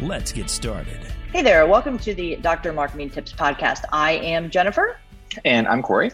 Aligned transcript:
Let's 0.00 0.32
get 0.32 0.50
started. 0.50 0.98
Hey 1.32 1.42
there, 1.42 1.66
welcome 1.66 1.98
to 1.98 2.14
the 2.14 2.36
Dr. 2.36 2.72
Marketing 2.72 3.10
Tips 3.10 3.32
Podcast. 3.32 3.84
I 3.92 4.12
am 4.12 4.50
Jennifer. 4.50 4.98
And 5.44 5.68
I'm 5.68 5.82
Corey. 5.82 6.12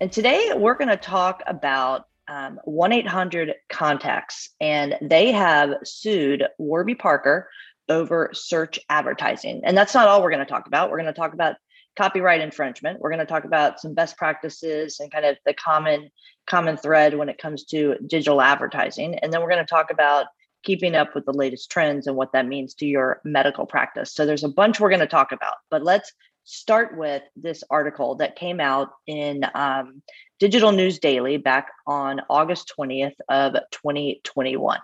And 0.00 0.10
today 0.10 0.52
we're 0.56 0.74
going 0.74 0.88
to 0.88 0.96
talk 0.96 1.42
about 1.46 2.06
um, 2.28 2.58
1 2.64 2.92
800 2.92 3.54
contacts, 3.68 4.50
and 4.60 4.96
they 5.02 5.32
have 5.32 5.74
sued 5.84 6.44
Warby 6.58 6.94
Parker 6.94 7.50
over 7.88 8.30
search 8.32 8.78
advertising. 8.88 9.60
And 9.64 9.76
that's 9.76 9.94
not 9.94 10.08
all 10.08 10.22
we're 10.22 10.30
going 10.30 10.44
to 10.44 10.50
talk 10.50 10.66
about. 10.66 10.90
We're 10.90 11.00
going 11.00 11.12
to 11.12 11.20
talk 11.20 11.34
about 11.34 11.56
copyright 11.96 12.40
infringement. 12.40 13.00
We're 13.00 13.10
going 13.10 13.20
to 13.20 13.26
talk 13.26 13.44
about 13.44 13.80
some 13.80 13.92
best 13.92 14.16
practices 14.16 15.00
and 15.00 15.10
kind 15.10 15.24
of 15.24 15.36
the 15.44 15.54
common 15.54 16.10
common 16.46 16.76
thread 16.76 17.14
when 17.14 17.28
it 17.28 17.38
comes 17.38 17.64
to 17.66 17.96
digital 18.06 18.40
advertising. 18.40 19.16
And 19.16 19.32
then 19.32 19.40
we're 19.40 19.50
going 19.50 19.64
to 19.64 19.68
talk 19.68 19.90
about 19.90 20.26
keeping 20.62 20.94
up 20.94 21.14
with 21.14 21.24
the 21.24 21.32
latest 21.32 21.70
trends 21.70 22.06
and 22.06 22.16
what 22.16 22.32
that 22.32 22.46
means 22.46 22.74
to 22.74 22.86
your 22.86 23.20
medical 23.24 23.66
practice. 23.66 24.12
So 24.12 24.26
there's 24.26 24.44
a 24.44 24.48
bunch 24.48 24.80
we're 24.80 24.90
going 24.90 25.00
to 25.00 25.06
talk 25.06 25.32
about, 25.32 25.54
but 25.70 25.82
let's 25.82 26.12
start 26.44 26.96
with 26.96 27.22
this 27.36 27.62
article 27.70 28.16
that 28.16 28.36
came 28.36 28.60
out 28.60 28.90
in 29.06 29.44
um, 29.54 30.02
Digital 30.38 30.72
News 30.72 30.98
Daily 30.98 31.36
back 31.36 31.68
on 31.86 32.20
August 32.28 32.72
20th 32.78 33.14
of 33.28 33.54
2021. 33.72 34.78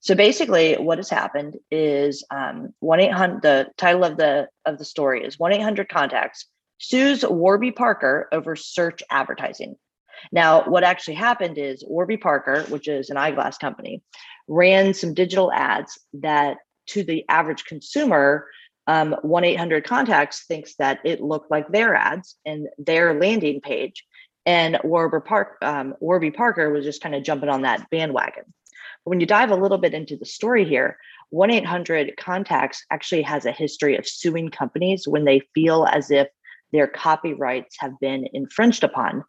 So 0.00 0.14
basically, 0.14 0.74
what 0.76 0.98
has 0.98 1.10
happened 1.10 1.58
is 1.70 2.24
um, 2.30 2.72
one 2.80 3.00
eight 3.00 3.12
hundred. 3.12 3.42
The 3.42 3.68
title 3.76 4.04
of 4.04 4.16
the 4.16 4.48
of 4.64 4.78
the 4.78 4.84
story 4.84 5.22
is 5.24 5.38
one 5.38 5.52
eight 5.52 5.60
hundred 5.60 5.90
contacts 5.90 6.46
sues 6.78 7.22
Warby 7.22 7.72
Parker 7.72 8.28
over 8.32 8.56
search 8.56 9.02
advertising. 9.10 9.76
Now, 10.32 10.64
what 10.64 10.84
actually 10.84 11.14
happened 11.14 11.58
is 11.58 11.84
Warby 11.86 12.18
Parker, 12.18 12.62
which 12.64 12.88
is 12.88 13.10
an 13.10 13.16
eyeglass 13.16 13.58
company, 13.58 14.02
ran 14.50 14.92
some 14.92 15.14
digital 15.14 15.50
ads 15.52 15.98
that, 16.12 16.58
to 16.88 17.04
the 17.04 17.24
average 17.28 17.64
consumer, 17.64 18.48
um, 18.88 19.14
1 19.22 19.44
800 19.44 19.84
contacts 19.84 20.44
thinks 20.46 20.74
that 20.76 20.98
it 21.04 21.22
looked 21.22 21.50
like 21.50 21.68
their 21.68 21.94
ads 21.94 22.36
and 22.44 22.66
their 22.76 23.18
landing 23.18 23.60
page. 23.60 24.04
And 24.44 24.78
Warby, 24.82 25.24
Park, 25.24 25.58
um, 25.62 25.94
Warby 26.00 26.32
Parker 26.32 26.70
was 26.70 26.84
just 26.84 27.00
kind 27.00 27.14
of 27.14 27.22
jumping 27.22 27.48
on 27.48 27.62
that 27.62 27.88
bandwagon. 27.90 28.42
But 29.04 29.10
when 29.10 29.20
you 29.20 29.26
dive 29.26 29.52
a 29.52 29.56
little 29.56 29.78
bit 29.78 29.94
into 29.94 30.16
the 30.16 30.26
story 30.26 30.64
here, 30.64 30.98
1 31.30 31.50
800 31.50 32.16
contacts 32.16 32.84
actually 32.90 33.22
has 33.22 33.46
a 33.46 33.52
history 33.52 33.96
of 33.96 34.08
suing 34.08 34.50
companies 34.50 35.06
when 35.06 35.24
they 35.24 35.42
feel 35.54 35.86
as 35.86 36.10
if 36.10 36.26
their 36.72 36.88
copyrights 36.88 37.76
have 37.78 37.92
been 38.00 38.26
infringed 38.32 38.82
upon. 38.82 39.24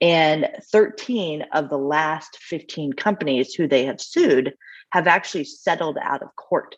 And 0.00 0.48
13 0.70 1.44
of 1.52 1.70
the 1.70 1.78
last 1.78 2.38
15 2.40 2.94
companies 2.94 3.54
who 3.54 3.68
they 3.68 3.84
have 3.86 4.00
sued 4.00 4.54
have 4.90 5.06
actually 5.06 5.44
settled 5.44 5.98
out 6.00 6.22
of 6.22 6.34
court. 6.36 6.76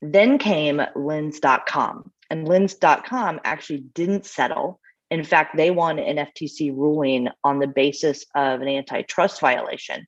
Then 0.00 0.38
came 0.38 0.82
lens.com, 0.96 2.10
and 2.30 2.48
lens.com 2.48 3.40
actually 3.44 3.84
didn't 3.94 4.26
settle. 4.26 4.80
In 5.10 5.24
fact, 5.24 5.56
they 5.56 5.70
won 5.70 5.98
an 5.98 6.16
FTC 6.16 6.76
ruling 6.76 7.28
on 7.44 7.58
the 7.58 7.66
basis 7.66 8.24
of 8.34 8.60
an 8.60 8.68
antitrust 8.68 9.40
violation. 9.40 10.06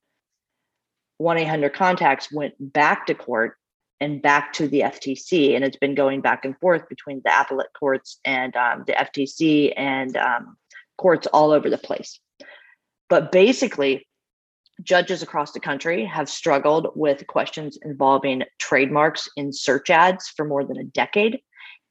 1 1.18 1.38
800 1.38 1.72
Contacts 1.72 2.32
went 2.32 2.54
back 2.58 3.06
to 3.06 3.14
court 3.14 3.56
and 4.00 4.20
back 4.20 4.52
to 4.54 4.66
the 4.66 4.80
FTC, 4.80 5.54
and 5.54 5.64
it's 5.64 5.76
been 5.76 5.94
going 5.94 6.20
back 6.20 6.44
and 6.44 6.58
forth 6.58 6.88
between 6.88 7.22
the 7.24 7.40
appellate 7.40 7.72
courts 7.78 8.18
and 8.24 8.56
um, 8.56 8.84
the 8.86 8.92
FTC 8.92 9.72
and 9.76 10.16
um, 10.16 10.56
courts 10.98 11.26
all 11.28 11.50
over 11.50 11.70
the 11.70 11.78
place. 11.78 12.20
But 13.08 13.32
basically, 13.32 14.06
judges 14.82 15.22
across 15.22 15.52
the 15.52 15.60
country 15.60 16.04
have 16.04 16.28
struggled 16.28 16.88
with 16.94 17.26
questions 17.26 17.78
involving 17.82 18.42
trademarks 18.58 19.28
in 19.36 19.52
search 19.52 19.90
ads 19.90 20.28
for 20.28 20.44
more 20.44 20.64
than 20.64 20.78
a 20.78 20.84
decade. 20.84 21.38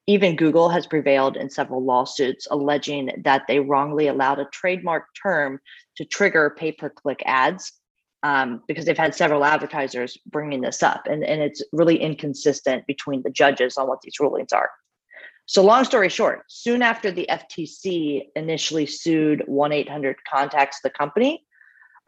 Even 0.05 0.35
Google 0.35 0.67
has 0.67 0.85
prevailed 0.85 1.37
in 1.37 1.49
several 1.49 1.83
lawsuits 1.83 2.45
alleging 2.51 3.09
that 3.23 3.43
they 3.47 3.59
wrongly 3.59 4.07
allowed 4.07 4.39
a 4.39 4.45
trademark 4.51 5.05
term 5.21 5.59
to 5.95 6.03
trigger 6.03 6.53
pay 6.57 6.73
per 6.73 6.89
click 6.89 7.23
ads 7.25 7.71
um, 8.23 8.61
because 8.67 8.85
they've 8.85 8.97
had 8.97 9.15
several 9.15 9.45
advertisers 9.45 10.17
bringing 10.25 10.61
this 10.61 10.83
up. 10.83 11.07
And, 11.09 11.23
and 11.23 11.41
it's 11.41 11.63
really 11.71 11.97
inconsistent 11.97 12.85
between 12.85 13.21
the 13.21 13.29
judges 13.29 13.77
on 13.77 13.87
what 13.87 14.01
these 14.01 14.19
rulings 14.19 14.51
are. 14.51 14.69
So, 15.45 15.63
long 15.63 15.83
story 15.83 16.09
short, 16.09 16.43
soon 16.47 16.81
after 16.81 17.11
the 17.11 17.27
FTC 17.29 18.23
initially 18.35 18.85
sued 18.85 19.43
1 19.45 19.71
800 19.71 20.17
Contacts, 20.31 20.79
the 20.81 20.89
company, 20.89 21.45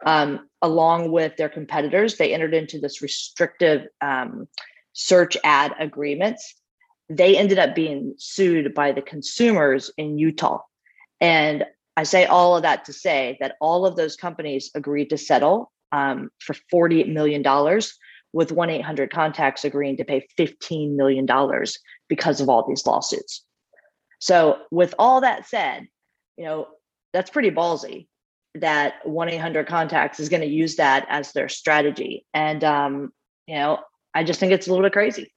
um, 0.04 0.48
along 0.62 1.12
with 1.12 1.36
their 1.36 1.48
competitors, 1.48 2.16
they 2.16 2.32
entered 2.32 2.54
into 2.54 2.78
this 2.78 3.02
restrictive 3.02 3.86
um, 4.00 4.48
search 4.92 5.36
ad 5.44 5.74
agreements. 5.78 6.54
They 7.08 7.36
ended 7.36 7.58
up 7.58 7.74
being 7.74 8.14
sued 8.18 8.74
by 8.74 8.92
the 8.92 9.02
consumers 9.02 9.90
in 9.96 10.18
Utah. 10.18 10.60
And 11.20 11.64
I 11.96 12.02
say 12.02 12.24
all 12.26 12.56
of 12.56 12.62
that 12.62 12.84
to 12.86 12.92
say 12.92 13.36
that 13.40 13.56
all 13.60 13.86
of 13.86 13.96
those 13.96 14.16
companies 14.16 14.70
agreed 14.74 15.10
to 15.10 15.18
settle 15.18 15.72
um, 15.92 16.30
for 16.40 16.54
$40 16.72 17.12
million, 17.12 17.42
with 18.32 18.52
1 18.52 18.68
800 18.68 19.10
Contacts 19.10 19.64
agreeing 19.64 19.96
to 19.96 20.04
pay 20.04 20.26
$15 20.38 20.94
million 20.94 21.26
because 22.08 22.40
of 22.40 22.48
all 22.48 22.66
these 22.66 22.86
lawsuits. 22.86 23.44
So, 24.18 24.58
with 24.70 24.94
all 24.98 25.20
that 25.20 25.46
said, 25.46 25.88
you 26.36 26.44
know, 26.44 26.68
that's 27.12 27.30
pretty 27.30 27.50
ballsy 27.50 28.08
that 28.54 29.04
1-800 29.04 29.66
contacts 29.66 30.18
is 30.18 30.28
going 30.28 30.40
to 30.40 30.48
use 30.48 30.76
that 30.76 31.06
as 31.08 31.32
their 31.32 31.48
strategy. 31.48 32.24
And 32.32 32.64
um, 32.64 33.12
you 33.46 33.54
know 33.54 33.78
i 34.14 34.24
just 34.24 34.40
think 34.40 34.52
it's 34.52 34.66
a 34.66 34.70
little 34.70 34.84
bit 34.84 34.92
crazy. 34.92 35.32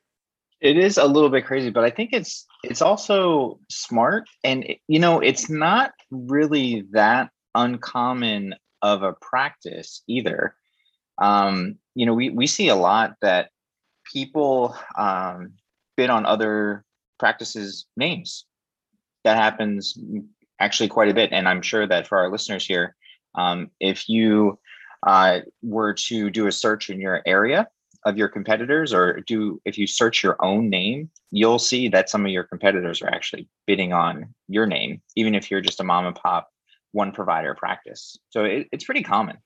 It 0.62 0.78
is 0.78 0.98
a 0.98 1.06
little 1.06 1.30
bit 1.30 1.46
crazy 1.46 1.70
but 1.70 1.84
i 1.84 1.90
think 1.90 2.12
it's 2.14 2.46
it's 2.64 2.82
also 2.82 3.60
smart. 3.70 4.28
And 4.44 4.76
you 4.88 5.00
know 5.00 5.20
it's 5.20 5.50
not 5.50 5.92
really 6.12 6.86
that 6.92 7.30
uncommon 7.56 8.56
of 8.82 9.04
a 9.04 9.14
practice 9.14 10.02
either. 10.08 10.56
Um, 11.22 11.78
you 11.96 12.06
know 12.06 12.14
we, 12.14 12.30
we 12.30 12.48
see 12.48 12.70
a 12.70 12.76
lot 12.76 13.16
that 13.22 13.50
people 14.12 14.76
um, 14.98 15.54
bid 16.00 16.10
on 16.10 16.26
other 16.26 16.84
practices 17.18 17.86
names 17.98 18.46
that 19.26 19.36
happens 19.36 19.98
actually 20.60 20.88
quite 20.88 21.10
a 21.10 21.14
bit 21.14 21.30
and 21.34 21.48
i'm 21.48 21.62
sure 21.62 21.86
that 21.86 22.08
for 22.08 22.18
our 22.18 22.30
listeners 22.30 22.66
here 22.66 22.96
um, 23.36 23.70
if 23.80 24.10
you 24.10 24.58
uh, 25.06 25.40
were 25.62 25.94
to 25.94 26.30
do 26.30 26.48
a 26.48 26.52
search 26.52 26.90
in 26.90 27.00
your 27.00 27.22
area 27.26 27.68
of 28.06 28.18
your 28.18 28.30
competitors, 28.30 28.94
or 28.94 29.22
do 29.22 29.62
if 29.66 29.78
you 29.78 29.86
search 29.86 30.24
your 30.24 30.38
own 30.40 30.70
name, 30.70 31.10
you'll 31.32 31.60
see 31.60 31.90
that 31.90 32.10
some 32.10 32.26
of 32.26 32.32
your 32.32 32.44
competitors 32.44 33.02
are 33.02 33.10
actually 33.10 33.48
bidding 33.68 33.94
on 33.94 34.34
your 34.48 34.66
name, 34.66 35.02
even 35.16 35.36
if 35.36 35.52
you're 35.52 35.62
just 35.62 35.82
a 35.82 35.84
mom 35.84 36.06
and 36.06 36.16
pop 36.16 36.50
one 36.92 37.12
provider 37.12 37.54
practice. 37.54 38.18
So 38.30 38.46
it, 38.46 38.68
it's 38.72 38.86
pretty 38.86 39.04
common. 39.04 39.38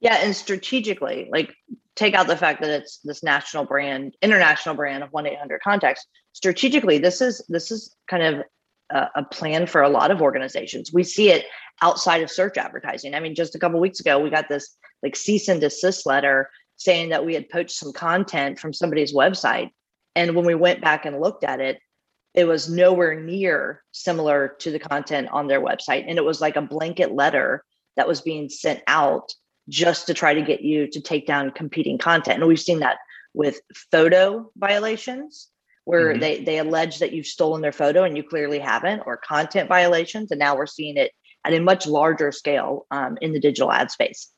Yeah, 0.00 0.16
and 0.16 0.34
strategically, 0.34 1.28
like 1.30 1.54
take 1.94 2.14
out 2.14 2.26
the 2.26 2.36
fact 2.36 2.62
that 2.62 2.70
it's 2.70 3.00
this 3.04 3.22
national 3.22 3.66
brand, 3.66 4.16
international 4.22 4.74
brand 4.74 5.02
of 5.04 5.10
one 5.12 5.26
eight 5.26 5.38
hundred 5.38 5.60
contacts. 5.60 6.06
Strategically, 6.32 6.98
this 6.98 7.20
is 7.20 7.44
this 7.48 7.70
is 7.70 7.94
kind 8.08 8.22
of 8.22 8.44
a, 8.90 9.08
a 9.16 9.24
plan 9.24 9.66
for 9.66 9.82
a 9.82 9.88
lot 9.88 10.10
of 10.10 10.22
organizations. 10.22 10.92
We 10.92 11.04
see 11.04 11.30
it 11.30 11.44
outside 11.82 12.22
of 12.22 12.30
search 12.30 12.56
advertising. 12.56 13.14
I 13.14 13.20
mean, 13.20 13.34
just 13.34 13.54
a 13.54 13.58
couple 13.58 13.80
weeks 13.80 14.00
ago, 14.00 14.18
we 14.18 14.30
got 14.30 14.48
this 14.48 14.76
like 15.02 15.16
cease 15.16 15.48
and 15.48 15.60
desist 15.60 16.06
letter 16.06 16.50
saying 16.76 17.10
that 17.10 17.24
we 17.26 17.34
had 17.34 17.48
poached 17.50 17.72
some 17.72 17.92
content 17.92 18.58
from 18.58 18.72
somebody's 18.72 19.14
website. 19.14 19.70
And 20.16 20.34
when 20.34 20.46
we 20.46 20.54
went 20.54 20.80
back 20.80 21.04
and 21.04 21.20
looked 21.20 21.44
at 21.44 21.60
it, 21.60 21.78
it 22.32 22.44
was 22.44 22.70
nowhere 22.70 23.20
near 23.20 23.82
similar 23.92 24.56
to 24.60 24.70
the 24.70 24.78
content 24.78 25.28
on 25.30 25.46
their 25.46 25.60
website. 25.60 26.04
And 26.08 26.16
it 26.16 26.24
was 26.24 26.40
like 26.40 26.56
a 26.56 26.62
blanket 26.62 27.12
letter 27.12 27.64
that 27.96 28.08
was 28.08 28.22
being 28.22 28.48
sent 28.48 28.80
out 28.86 29.32
just 29.70 30.06
to 30.08 30.14
try 30.14 30.34
to 30.34 30.42
get 30.42 30.60
you 30.60 30.86
to 30.88 31.00
take 31.00 31.26
down 31.26 31.50
competing 31.52 31.96
content. 31.96 32.40
And 32.40 32.48
we've 32.48 32.60
seen 32.60 32.80
that 32.80 32.98
with 33.32 33.60
photo 33.90 34.50
violations 34.56 35.48
where 35.84 36.10
mm-hmm. 36.10 36.20
they 36.20 36.44
they 36.44 36.58
allege 36.58 36.98
that 36.98 37.12
you've 37.12 37.26
stolen 37.26 37.62
their 37.62 37.72
photo 37.72 38.02
and 38.02 38.16
you 38.16 38.22
clearly 38.22 38.58
haven't 38.58 39.02
or 39.06 39.16
content 39.16 39.68
violations 39.68 40.30
and 40.30 40.38
now 40.38 40.56
we're 40.56 40.66
seeing 40.66 40.96
it 40.96 41.12
at 41.44 41.54
a 41.54 41.60
much 41.60 41.86
larger 41.86 42.32
scale 42.32 42.86
um, 42.90 43.16
in 43.22 43.32
the 43.32 43.40
digital 43.40 43.72
ad 43.72 43.90
space. 43.90 44.28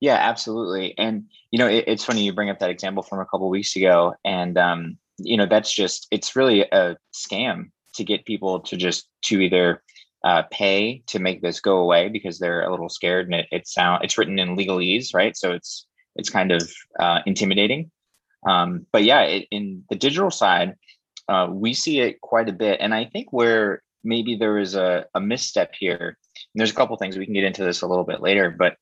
Yeah, 0.00 0.14
absolutely. 0.14 0.96
And 0.96 1.24
you 1.50 1.58
know, 1.58 1.68
it, 1.68 1.84
it's 1.86 2.04
funny 2.04 2.24
you 2.24 2.32
bring 2.32 2.50
up 2.50 2.58
that 2.60 2.70
example 2.70 3.02
from 3.02 3.20
a 3.20 3.26
couple 3.26 3.48
weeks 3.50 3.76
ago, 3.76 4.14
and 4.24 4.56
um, 4.58 4.98
you 5.18 5.36
know 5.36 5.46
that's 5.46 5.72
just 5.72 6.06
it's 6.10 6.36
really 6.36 6.62
a 6.62 6.96
scam 7.14 7.70
to 7.94 8.04
get 8.04 8.24
people 8.24 8.60
to 8.60 8.76
just 8.76 9.08
to 9.22 9.40
either 9.40 9.82
uh, 10.24 10.42
pay 10.50 11.02
to 11.06 11.18
make 11.18 11.42
this 11.42 11.60
go 11.60 11.78
away 11.78 12.08
because 12.08 12.38
they're 12.38 12.62
a 12.62 12.70
little 12.70 12.88
scared 12.88 13.26
and 13.26 13.34
it, 13.34 13.46
it 13.52 13.68
sound 13.68 14.04
it's 14.04 14.18
written 14.18 14.38
in 14.38 14.56
legalese 14.56 15.14
right? 15.14 15.36
So 15.36 15.52
it's 15.52 15.86
it's 16.16 16.30
kind 16.30 16.50
of 16.52 16.68
uh, 16.98 17.20
intimidating. 17.26 17.90
Um, 18.46 18.86
but 18.92 19.04
yeah 19.04 19.22
it, 19.22 19.46
in 19.50 19.84
the 19.90 19.96
digital 19.96 20.30
side 20.30 20.74
uh, 21.28 21.48
we 21.50 21.74
see 21.74 22.00
it 22.00 22.20
quite 22.20 22.48
a 22.48 22.52
bit. 22.52 22.80
And 22.80 22.94
i 22.94 23.04
think 23.04 23.32
where 23.32 23.82
maybe 24.04 24.36
there 24.36 24.58
is 24.58 24.74
a, 24.74 25.06
a 25.14 25.20
misstep 25.20 25.72
here 25.78 26.16
there's 26.54 26.70
a 26.70 26.74
couple 26.74 26.96
things 26.96 27.16
we 27.16 27.24
can 27.24 27.34
get 27.34 27.44
into 27.44 27.64
this 27.64 27.82
a 27.82 27.86
little 27.86 28.04
bit 28.04 28.20
later 28.20 28.50
but 28.50 28.76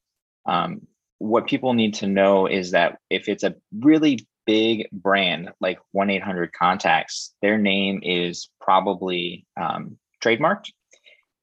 um, 0.46 0.86
what 1.18 1.46
people 1.46 1.72
need 1.72 1.94
to 1.94 2.06
know 2.06 2.46
is 2.46 2.72
that 2.72 2.98
if 3.10 3.28
it's 3.28 3.42
a 3.42 3.54
really 3.80 4.26
big 4.46 4.88
brand 4.92 5.50
like 5.60 5.78
1-800 5.94 6.52
contacts 6.52 7.34
their 7.42 7.58
name 7.58 8.00
is 8.02 8.48
probably 8.60 9.46
um, 9.60 9.98
trademarked 10.22 10.70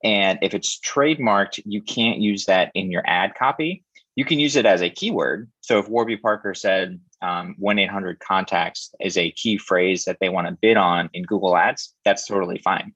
and 0.04 0.40
if 0.42 0.54
it's 0.54 0.80
trademarked 0.80 1.62
you 1.66 1.82
can't 1.82 2.20
use 2.20 2.46
that 2.46 2.72
in 2.76 2.92
your 2.92 3.04
ad 3.06 3.34
copy. 3.36 3.84
You 4.16 4.26
can 4.26 4.40
use 4.40 4.56
it 4.56 4.68
as 4.68 4.84
a 4.84 4.92
keyword. 4.92 5.50
So 5.62 5.80
if 5.80 5.90
warby 5.90 6.18
parker 6.18 6.54
said 6.54 7.00
um, 7.24 7.56
1-800 7.60 8.20
contacts 8.20 8.94
is 9.00 9.18
a 9.18 9.32
key 9.32 9.58
phrase 9.58 10.06
that 10.06 10.18
they 10.22 10.30
want 10.30 10.48
to 10.48 10.58
bid 10.62 10.78
on 10.78 11.10
in 11.14 11.24
google 11.24 11.56
ads 11.56 11.96
that's 12.06 12.28
totally 12.28 12.60
fine. 12.60 12.94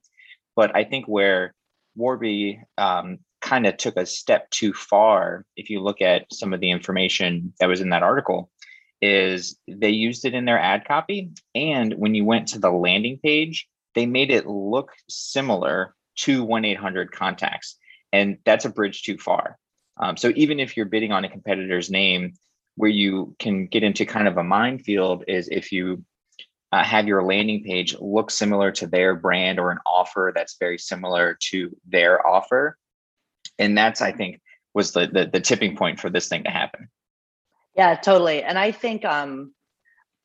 But 0.56 0.76
i 0.76 0.84
think 0.84 1.06
where 1.06 1.54
warby 1.96 2.62
um, 2.78 3.20
kind 3.42 3.66
of 3.66 3.78
took 3.78 3.98
a 3.98 4.06
step 4.06 4.50
too 4.50 4.74
far 4.74 5.46
if 5.56 5.70
you 5.70 5.80
look 5.80 6.02
at 6.02 6.32
some 6.32 6.54
of 6.54 6.60
the 6.60 6.72
information 6.72 7.54
that 7.60 7.68
was 7.68 7.82
in 7.82 7.90
that 7.90 8.04
article 8.04 8.52
is 9.02 9.58
they 9.68 9.92
used 9.92 10.26
it 10.26 10.34
in 10.34 10.46
their 10.46 10.60
ad 10.60 10.88
copy. 10.88 11.30
And 11.54 11.94
when 11.94 12.16
you 12.16 12.26
went 12.26 12.48
to 12.50 12.60
the 12.60 12.72
landing 12.72 13.20
page 13.24 13.68
they 13.96 14.06
made 14.06 14.30
it 14.30 14.46
look 14.46 14.92
similar 15.10 15.96
to 16.18 16.46
1-800 16.46 17.12
contacts 17.12 17.78
and 18.14 18.38
that's 18.46 18.66
a 18.66 18.70
bridge 18.70 19.04
too 19.04 19.18
far. 19.18 19.58
Um, 20.00 20.18
so 20.18 20.32
even 20.36 20.60
if 20.60 20.78
you're 20.78 20.86
bidding 20.86 21.12
on 21.12 21.26
a 21.26 21.30
competitor's 21.30 21.90
name 21.90 22.34
where 22.76 22.90
you 22.90 23.36
can 23.40 23.66
get 23.68 23.84
into 23.84 24.06
kind 24.06 24.28
of 24.28 24.38
a 24.38 24.44
minefield 24.44 25.24
is 25.28 25.50
if 25.50 25.72
you 25.72 26.04
uh, 26.72 26.84
have 26.84 27.08
your 27.08 27.24
landing 27.24 27.64
page 27.64 27.96
look 28.00 28.30
similar 28.30 28.72
to 28.72 28.88
their 28.88 29.16
brand 29.16 29.60
or 29.60 29.72
an 29.72 29.80
offer 29.86 30.32
that's 30.36 30.58
very 30.60 30.78
similar 30.78 31.38
to 31.40 31.76
their 31.88 32.26
offer 32.28 32.78
and 33.58 33.78
that's 33.78 34.02
i 34.02 34.12
think 34.12 34.40
was 34.74 34.92
the, 34.92 35.08
the 35.08 35.30
the 35.32 35.40
tipping 35.40 35.76
point 35.76 36.00
for 36.00 36.10
this 36.10 36.28
thing 36.28 36.44
to 36.44 36.52
happen. 36.52 36.90
Yeah 37.76 37.96
totally 37.96 38.44
and 38.44 38.60
i 38.60 38.72
think 38.72 39.06
um 39.06 39.54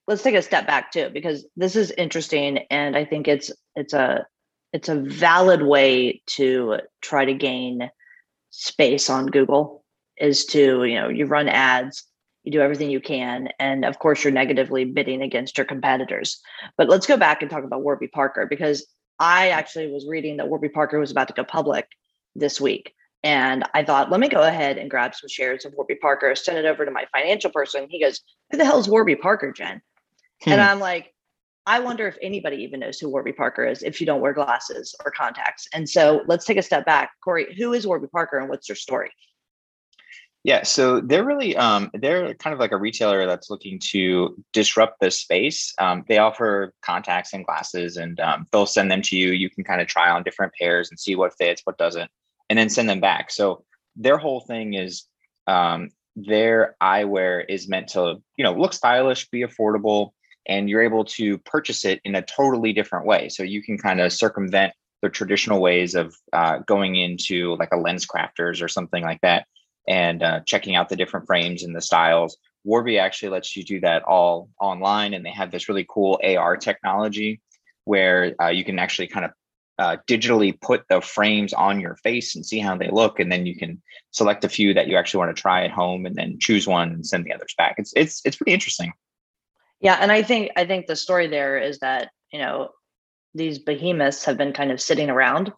let's 0.08 0.22
take 0.22 0.34
a 0.34 0.42
step 0.42 0.66
back 0.66 0.90
too 0.92 1.10
because 1.12 1.46
this 1.56 1.76
is 1.76 1.90
interesting 1.92 2.58
and 2.70 2.96
i 2.96 3.04
think 3.04 3.28
it's 3.28 3.52
it's 3.76 3.94
a 3.94 4.26
it's 4.72 4.88
a 4.88 4.96
valid 4.96 5.62
way 5.62 6.22
to 6.26 6.78
try 7.00 7.24
to 7.24 7.34
gain 7.34 7.90
space 8.50 9.08
on 9.08 9.26
google 9.26 9.84
is 10.18 10.44
to 10.44 10.84
you 10.84 10.94
know 10.94 11.08
you 11.08 11.26
run 11.26 11.48
ads 11.48 12.04
you 12.44 12.52
do 12.52 12.60
everything 12.60 12.90
you 12.90 13.00
can 13.00 13.48
and 13.58 13.84
of 13.84 13.98
course 13.98 14.24
you're 14.24 14.32
negatively 14.32 14.84
bidding 14.84 15.22
against 15.22 15.56
your 15.56 15.64
competitors 15.64 16.40
but 16.76 16.88
let's 16.88 17.06
go 17.06 17.16
back 17.16 17.42
and 17.42 17.50
talk 17.50 17.64
about 17.64 17.82
warby 17.82 18.08
parker 18.08 18.46
because 18.48 18.86
i 19.18 19.48
actually 19.48 19.90
was 19.90 20.06
reading 20.08 20.36
that 20.36 20.48
warby 20.48 20.68
parker 20.68 20.98
was 20.98 21.10
about 21.10 21.28
to 21.28 21.34
go 21.34 21.44
public 21.44 21.86
this 22.34 22.60
week 22.60 22.94
and 23.24 23.64
I 23.72 23.84
thought, 23.84 24.10
let 24.10 24.20
me 24.20 24.28
go 24.28 24.42
ahead 24.42 24.78
and 24.78 24.90
grab 24.90 25.14
some 25.14 25.28
shares 25.28 25.64
of 25.64 25.72
Warby 25.74 25.96
Parker, 25.96 26.34
send 26.34 26.58
it 26.58 26.64
over 26.64 26.84
to 26.84 26.90
my 26.90 27.06
financial 27.12 27.50
person. 27.50 27.86
He 27.88 28.02
goes, 28.02 28.20
Who 28.50 28.56
the 28.56 28.64
hell 28.64 28.80
is 28.80 28.88
Warby 28.88 29.16
Parker, 29.16 29.52
Jen? 29.52 29.80
Hmm. 30.42 30.50
And 30.50 30.60
I'm 30.60 30.80
like, 30.80 31.11
I 31.66 31.78
wonder 31.80 32.08
if 32.08 32.16
anybody 32.20 32.56
even 32.58 32.80
knows 32.80 32.98
who 32.98 33.08
Warby 33.08 33.32
Parker 33.32 33.64
is 33.64 33.82
if 33.82 34.00
you 34.00 34.06
don't 34.06 34.20
wear 34.20 34.32
glasses 34.32 34.94
or 35.04 35.12
contacts. 35.12 35.68
And 35.72 35.88
so 35.88 36.22
let's 36.26 36.44
take 36.44 36.56
a 36.56 36.62
step 36.62 36.84
back. 36.84 37.12
Corey, 37.22 37.54
who 37.56 37.72
is 37.72 37.86
Warby 37.86 38.08
Parker 38.08 38.38
and 38.38 38.48
what's 38.48 38.66
their 38.66 38.76
story? 38.76 39.10
Yeah, 40.44 40.64
so 40.64 41.00
they're 41.00 41.24
really 41.24 41.56
um, 41.56 41.88
they're 41.94 42.34
kind 42.34 42.52
of 42.52 42.58
like 42.58 42.72
a 42.72 42.76
retailer 42.76 43.26
that's 43.26 43.48
looking 43.48 43.78
to 43.90 44.36
disrupt 44.52 44.98
the 44.98 45.12
space. 45.12 45.72
Um, 45.78 46.04
they 46.08 46.18
offer 46.18 46.74
contacts 46.82 47.32
and 47.32 47.46
glasses, 47.46 47.96
and 47.96 48.18
um, 48.18 48.48
they'll 48.50 48.66
send 48.66 48.90
them 48.90 49.02
to 49.02 49.16
you. 49.16 49.30
You 49.30 49.48
can 49.48 49.62
kind 49.62 49.80
of 49.80 49.86
try 49.86 50.10
on 50.10 50.24
different 50.24 50.52
pairs 50.60 50.90
and 50.90 50.98
see 50.98 51.14
what 51.14 51.36
fits, 51.38 51.62
what 51.62 51.78
doesn't 51.78 52.10
and 52.52 52.58
then 52.58 52.68
send 52.68 52.86
them 52.86 53.00
back. 53.00 53.30
So 53.30 53.64
their 53.96 54.18
whole 54.18 54.40
thing 54.40 54.74
is 54.74 55.04
um, 55.46 55.88
their 56.16 56.76
eyewear 56.82 57.42
is 57.48 57.66
meant 57.66 57.88
to, 57.88 58.16
you 58.36 58.44
know, 58.44 58.52
look 58.52 58.74
stylish, 58.74 59.30
be 59.30 59.40
affordable, 59.40 60.10
and 60.46 60.68
you're 60.68 60.82
able 60.82 61.04
to 61.04 61.38
purchase 61.38 61.84
it 61.84 62.00
in 62.04 62.14
a 62.14 62.22
totally 62.22 62.72
different 62.72 63.06
way. 63.06 63.28
So 63.28 63.42
you 63.42 63.62
can 63.62 63.78
kind 63.78 64.00
of 64.00 64.12
circumvent 64.12 64.72
the 65.02 65.08
traditional 65.08 65.60
ways 65.60 65.94
of 65.94 66.14
uh, 66.32 66.58
going 66.58 66.96
into 66.96 67.56
like 67.56 67.70
a 67.72 67.76
LensCrafters 67.76 68.62
or 68.62 68.68
something 68.68 69.02
like 69.02 69.20
that 69.22 69.46
and 69.88 70.22
uh, 70.22 70.40
checking 70.46 70.76
out 70.76 70.88
the 70.88 70.96
different 70.96 71.26
frames 71.26 71.62
and 71.64 71.74
the 71.74 71.80
styles. 71.80 72.36
Warby 72.64 72.98
actually 72.98 73.30
lets 73.30 73.56
you 73.56 73.64
do 73.64 73.80
that 73.80 74.04
all 74.04 74.48
online, 74.60 75.14
and 75.14 75.26
they 75.26 75.30
have 75.30 75.50
this 75.50 75.68
really 75.68 75.86
cool 75.88 76.20
AR 76.22 76.56
technology 76.56 77.40
where 77.84 78.34
uh, 78.40 78.48
you 78.48 78.64
can 78.64 78.78
actually 78.78 79.08
kind 79.08 79.24
of 79.24 79.32
uh, 79.78 79.96
digitally 80.08 80.58
put 80.60 80.84
the 80.88 81.00
frames 81.00 81.52
on 81.52 81.80
your 81.80 81.96
face 81.96 82.36
and 82.36 82.46
see 82.46 82.60
how 82.60 82.76
they 82.76 82.88
look, 82.88 83.18
and 83.18 83.32
then 83.32 83.46
you 83.46 83.56
can 83.56 83.82
select 84.12 84.44
a 84.44 84.48
few 84.48 84.74
that 84.74 84.86
you 84.86 84.96
actually 84.96 85.18
want 85.18 85.34
to 85.36 85.40
try 85.40 85.64
at 85.64 85.72
home, 85.72 86.06
and 86.06 86.14
then 86.14 86.38
choose 86.38 86.68
one 86.68 86.92
and 86.92 87.04
send 87.04 87.24
the 87.24 87.32
others 87.32 87.54
back. 87.58 87.74
It's 87.78 87.92
it's 87.96 88.22
it's 88.24 88.36
pretty 88.36 88.52
interesting. 88.52 88.92
Yeah, 89.82 89.98
and 90.00 90.12
I 90.12 90.22
think 90.22 90.52
I 90.56 90.64
think 90.64 90.86
the 90.86 90.96
story 90.96 91.26
there 91.26 91.58
is 91.58 91.80
that 91.80 92.10
you 92.32 92.38
know 92.38 92.70
these 93.34 93.58
behemoths 93.58 94.24
have 94.24 94.38
been 94.38 94.52
kind 94.52 94.70
of 94.72 94.80
sitting 94.80 95.10
around, 95.10 95.52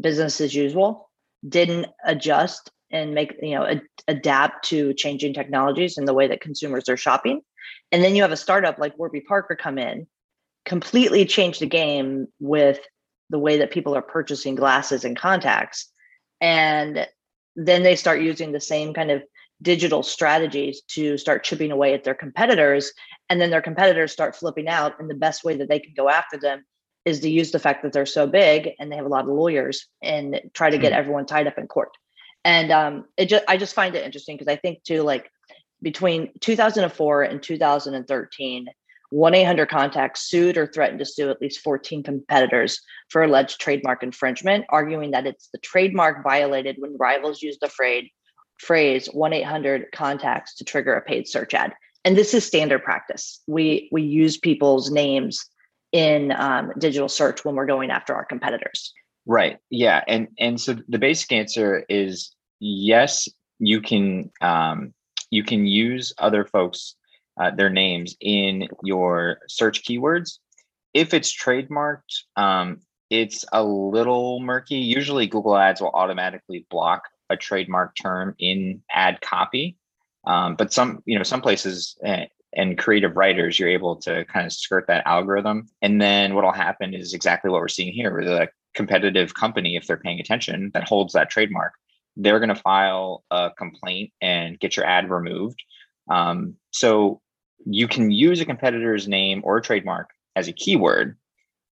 business 0.00 0.40
as 0.40 0.54
usual, 0.54 1.10
didn't 1.48 1.86
adjust 2.04 2.70
and 2.92 3.14
make 3.14 3.34
you 3.42 3.54
know 3.56 3.66
ad- 3.66 3.82
adapt 4.08 4.66
to 4.66 4.92
changing 4.94 5.34
technologies 5.34 5.96
and 5.98 6.06
the 6.06 6.14
way 6.14 6.28
that 6.28 6.42
consumers 6.42 6.88
are 6.90 6.98
shopping, 6.98 7.40
and 7.90 8.04
then 8.04 8.14
you 8.14 8.22
have 8.22 8.32
a 8.32 8.36
startup 8.36 8.78
like 8.78 8.98
Warby 8.98 9.22
Parker 9.22 9.56
come 9.56 9.78
in, 9.78 10.06
completely 10.66 11.24
change 11.24 11.58
the 11.58 11.66
game 11.66 12.28
with 12.40 12.78
the 13.30 13.38
way 13.38 13.56
that 13.58 13.70
people 13.70 13.96
are 13.96 14.02
purchasing 14.02 14.54
glasses 14.54 15.04
and 15.04 15.16
contacts. 15.16 15.90
And 16.42 17.08
then 17.56 17.82
they 17.82 17.96
start 17.96 18.20
using 18.20 18.52
the 18.52 18.60
same 18.60 18.92
kind 18.92 19.10
of 19.10 19.22
digital 19.62 20.02
strategies 20.02 20.82
to 20.88 21.16
start 21.16 21.44
chipping 21.44 21.70
away 21.70 21.94
at 21.94 22.04
their 22.04 22.14
competitors 22.14 22.92
and 23.30 23.40
then 23.40 23.50
their 23.50 23.62
competitors 23.62 24.12
start 24.12 24.36
flipping 24.36 24.68
out 24.68 24.98
and 24.98 25.08
the 25.08 25.14
best 25.14 25.44
way 25.44 25.56
that 25.56 25.68
they 25.68 25.78
can 25.78 25.94
go 25.96 26.08
after 26.08 26.38
them 26.38 26.64
is 27.04 27.20
to 27.20 27.30
use 27.30 27.50
the 27.50 27.58
fact 27.58 27.82
that 27.82 27.92
they're 27.92 28.06
so 28.06 28.26
big 28.26 28.70
and 28.78 28.90
they 28.90 28.96
have 28.96 29.06
a 29.06 29.08
lot 29.08 29.24
of 29.24 29.30
lawyers 29.30 29.86
and 30.02 30.40
try 30.52 30.68
to 30.70 30.78
get 30.78 30.92
mm. 30.92 30.96
everyone 30.96 31.26
tied 31.26 31.46
up 31.46 31.58
in 31.58 31.66
court 31.66 31.90
and 32.44 32.70
um, 32.72 33.04
it 33.16 33.26
just 33.26 33.44
i 33.48 33.56
just 33.56 33.74
find 33.74 33.94
it 33.94 34.04
interesting 34.04 34.36
because 34.36 34.52
i 34.52 34.56
think 34.56 34.82
too 34.84 35.02
like 35.02 35.30
between 35.80 36.30
2004 36.40 37.22
and 37.22 37.42
2013 37.42 38.66
1 39.12 39.34
800 39.34 39.68
contacts 39.68 40.22
sued 40.22 40.56
or 40.56 40.66
threatened 40.66 40.98
to 40.98 41.04
sue 41.04 41.28
at 41.28 41.40
least 41.40 41.60
14 41.60 42.02
competitors 42.02 42.80
for 43.10 43.22
alleged 43.22 43.60
trademark 43.60 44.02
infringement, 44.02 44.64
arguing 44.70 45.10
that 45.10 45.26
it's 45.26 45.50
the 45.52 45.58
trademark 45.58 46.24
violated 46.24 46.76
when 46.78 46.96
rivals 46.96 47.42
use 47.42 47.58
the 47.60 47.68
phrase, 47.68 48.08
phrase 48.58 49.06
1 49.06 49.32
800 49.32 49.86
contacts 49.92 50.54
to 50.56 50.64
trigger 50.64 50.94
a 50.94 51.02
paid 51.02 51.28
search 51.28 51.54
ad. 51.54 51.72
And 52.04 52.16
this 52.16 52.34
is 52.34 52.44
standard 52.44 52.82
practice. 52.82 53.40
We, 53.46 53.88
we 53.92 54.02
use 54.02 54.36
people's 54.36 54.90
names 54.90 55.44
in 55.92 56.32
um, 56.32 56.72
digital 56.78 57.08
search 57.08 57.44
when 57.44 57.54
we're 57.54 57.66
going 57.66 57.90
after 57.90 58.14
our 58.14 58.24
competitors. 58.24 58.92
Right. 59.26 59.58
Yeah. 59.70 60.02
And 60.08 60.28
and 60.38 60.60
so 60.60 60.76
the 60.88 60.98
basic 60.98 61.30
answer 61.30 61.84
is 61.88 62.34
yes, 62.58 63.28
you 63.60 63.80
can 63.80 64.32
um, 64.40 64.94
you 65.30 65.44
can 65.44 65.66
use 65.66 66.12
other 66.18 66.44
folks 66.44 66.96
uh, 67.40 67.50
their 67.50 67.70
names 67.70 68.16
in 68.20 68.68
your 68.82 69.38
search 69.48 69.84
keywords. 69.84 70.38
If 70.92 71.14
it's 71.14 71.34
trademarked, 71.34 72.24
um, 72.36 72.80
it's 73.08 73.44
a 73.52 73.62
little 73.62 74.40
murky. 74.40 74.76
Usually, 74.76 75.26
Google 75.26 75.56
Ads 75.56 75.80
will 75.80 75.90
automatically 75.94 76.66
block 76.70 77.04
a 77.32 77.36
trademark 77.36 77.96
term 77.96 78.34
in 78.38 78.82
ad 78.90 79.20
copy, 79.20 79.76
um, 80.26 80.54
but 80.54 80.72
some 80.72 81.02
you 81.06 81.16
know 81.16 81.24
some 81.24 81.40
places 81.40 81.96
uh, 82.06 82.24
and 82.54 82.78
creative 82.78 83.16
writers 83.16 83.58
you're 83.58 83.68
able 83.68 83.96
to 83.96 84.24
kind 84.26 84.46
of 84.46 84.52
skirt 84.52 84.86
that 84.86 85.06
algorithm. 85.06 85.68
And 85.80 86.00
then 86.00 86.34
what'll 86.34 86.52
happen 86.52 86.94
is 86.94 87.14
exactly 87.14 87.50
what 87.50 87.60
we're 87.60 87.68
seeing 87.68 87.92
here, 87.92 88.12
where 88.12 88.24
the 88.24 88.48
competitive 88.74 89.34
company, 89.34 89.76
if 89.76 89.86
they're 89.86 89.96
paying 89.96 90.20
attention, 90.20 90.70
that 90.74 90.88
holds 90.88 91.12
that 91.14 91.30
trademark, 91.30 91.74
they're 92.16 92.38
going 92.38 92.54
to 92.54 92.54
file 92.54 93.24
a 93.30 93.50
complaint 93.56 94.12
and 94.20 94.60
get 94.60 94.76
your 94.76 94.86
ad 94.86 95.10
removed. 95.10 95.62
Um, 96.10 96.56
so 96.70 97.20
you 97.64 97.88
can 97.88 98.10
use 98.10 98.40
a 98.40 98.44
competitor's 98.44 99.08
name 99.08 99.40
or 99.44 99.58
a 99.58 99.62
trademark 99.62 100.10
as 100.36 100.48
a 100.48 100.52
keyword, 100.52 101.16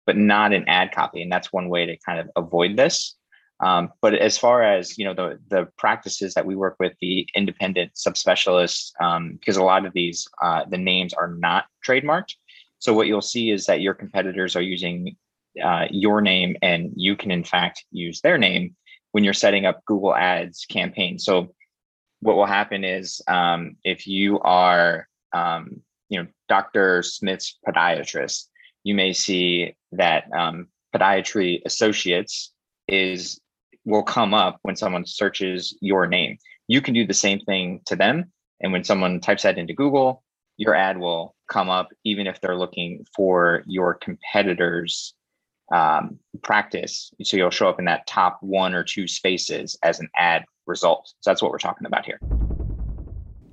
but 0.06 0.16
not 0.16 0.52
an 0.52 0.68
ad 0.68 0.92
copy. 0.92 1.22
And 1.22 1.32
that's 1.32 1.52
one 1.52 1.68
way 1.68 1.86
to 1.86 1.96
kind 1.98 2.20
of 2.20 2.30
avoid 2.36 2.76
this. 2.76 3.16
Um, 3.60 3.90
but 4.00 4.14
as 4.14 4.38
far 4.38 4.62
as 4.62 4.96
you 4.98 5.04
know, 5.04 5.14
the 5.14 5.38
the 5.48 5.68
practices 5.76 6.34
that 6.34 6.46
we 6.46 6.54
work 6.54 6.76
with, 6.78 6.92
the 7.00 7.28
independent 7.34 7.94
subspecialists, 7.94 8.92
um, 9.00 9.32
because 9.32 9.56
a 9.56 9.62
lot 9.62 9.84
of 9.84 9.92
these 9.92 10.28
uh, 10.42 10.64
the 10.68 10.78
names 10.78 11.12
are 11.12 11.34
not 11.34 11.66
trademarked, 11.86 12.34
So 12.78 12.92
what 12.92 13.06
you'll 13.08 13.20
see 13.20 13.50
is 13.50 13.66
that 13.66 13.80
your 13.80 13.94
competitors 13.94 14.54
are 14.54 14.62
using 14.62 15.16
uh, 15.62 15.86
your 15.90 16.20
name, 16.20 16.56
and 16.62 16.92
you 16.94 17.16
can 17.16 17.30
in 17.30 17.44
fact 17.44 17.84
use 17.90 18.20
their 18.20 18.38
name 18.38 18.76
when 19.12 19.24
you're 19.24 19.34
setting 19.34 19.66
up 19.66 19.84
Google 19.86 20.14
Ads 20.14 20.66
campaigns. 20.66 21.24
So 21.24 21.54
what 22.20 22.36
will 22.36 22.46
happen 22.46 22.84
is 22.84 23.20
um, 23.26 23.76
if 23.84 24.06
you 24.06 24.40
are, 24.40 25.08
um, 25.32 25.82
you 26.08 26.22
know, 26.22 26.28
Dr. 26.48 27.02
Smith's 27.02 27.58
podiatrist, 27.66 28.46
you 28.84 28.94
may 28.94 29.12
see 29.12 29.74
that 29.92 30.24
um, 30.32 30.68
podiatry 30.94 31.60
associates 31.64 32.52
is 32.86 33.40
will 33.88 34.02
come 34.02 34.34
up 34.34 34.58
when 34.62 34.76
someone 34.76 35.06
searches 35.06 35.76
your 35.80 36.06
name. 36.06 36.36
You 36.68 36.82
can 36.82 36.92
do 36.92 37.06
the 37.06 37.14
same 37.14 37.40
thing 37.40 37.80
to 37.86 37.96
them. 37.96 38.30
And 38.60 38.70
when 38.70 38.84
someone 38.84 39.18
types 39.20 39.44
that 39.44 39.56
into 39.56 39.72
Google, 39.72 40.22
your 40.58 40.74
ad 40.74 40.98
will 40.98 41.34
come 41.50 41.70
up 41.70 41.88
even 42.04 42.26
if 42.26 42.40
they're 42.40 42.56
looking 42.56 43.06
for 43.16 43.62
your 43.66 43.94
competitors 43.94 45.14
um, 45.72 46.18
practice. 46.42 47.10
So 47.22 47.38
you'll 47.38 47.50
show 47.50 47.68
up 47.68 47.78
in 47.78 47.86
that 47.86 48.06
top 48.06 48.38
one 48.42 48.74
or 48.74 48.84
two 48.84 49.08
spaces 49.08 49.78
as 49.82 50.00
an 50.00 50.08
ad 50.16 50.44
result. 50.66 51.12
So 51.20 51.30
that's 51.30 51.40
what 51.40 51.50
we're 51.50 51.58
talking 51.58 51.86
about 51.86 52.04
here. 52.04 52.20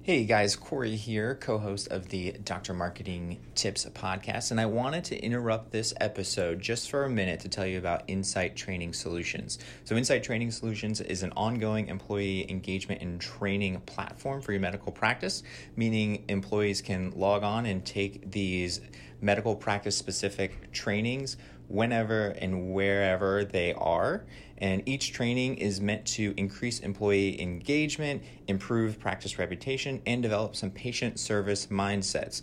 Hey 0.06 0.26
guys, 0.26 0.56
Corey 0.56 0.96
here, 0.98 1.34
co 1.34 1.58
host 1.58 1.88
of 1.88 2.10
the 2.10 2.34
Dr. 2.34 2.76
Marketing 2.76 3.40
Tips 3.56 3.86
podcast. 3.86 4.52
And 4.52 4.62
I 4.62 4.68
wanted 4.68 5.04
to 5.06 5.18
interrupt 5.18 5.72
this 5.72 5.96
episode 6.00 6.62
just 6.62 6.92
for 6.92 7.06
a 7.06 7.10
minute 7.10 7.40
to 7.40 7.50
tell 7.50 7.66
you 7.66 7.80
about 7.80 8.04
Insight 8.06 8.56
Training 8.56 8.94
Solutions. 8.94 9.58
So, 9.84 9.96
Insight 9.96 10.24
Training 10.24 10.52
Solutions 10.52 11.02
is 11.02 11.24
an 11.24 11.34
ongoing 11.36 11.88
employee 11.88 12.48
engagement 12.52 13.02
and 13.02 13.20
training 13.20 13.82
platform 13.88 14.44
for 14.44 14.52
your 14.52 14.62
medical 14.62 14.92
practice, 14.92 15.42
meaning 15.76 16.24
employees 16.30 16.84
can 16.84 17.10
log 17.16 17.42
on 17.42 17.66
and 17.66 17.84
take 17.84 18.30
these 18.30 18.82
medical 19.22 19.56
practice 19.56 19.98
specific 19.98 20.72
trainings 20.72 21.36
whenever 21.68 22.28
and 22.28 22.74
wherever 22.74 23.44
they 23.44 23.74
are. 23.74 24.26
And 24.58 24.84
each 24.86 25.12
training 25.12 25.56
is 25.58 25.82
meant 25.82 26.06
to 26.08 26.34
increase 26.38 26.80
employee 26.80 27.42
engagement, 27.42 28.24
improve 28.48 29.00
practice 29.00 29.38
reputation, 29.38 30.02
and 30.06 30.24
develop 30.24 30.56
some 30.56 30.72
patient 30.72 31.20
service 31.20 31.68
mindsets. 31.68 32.42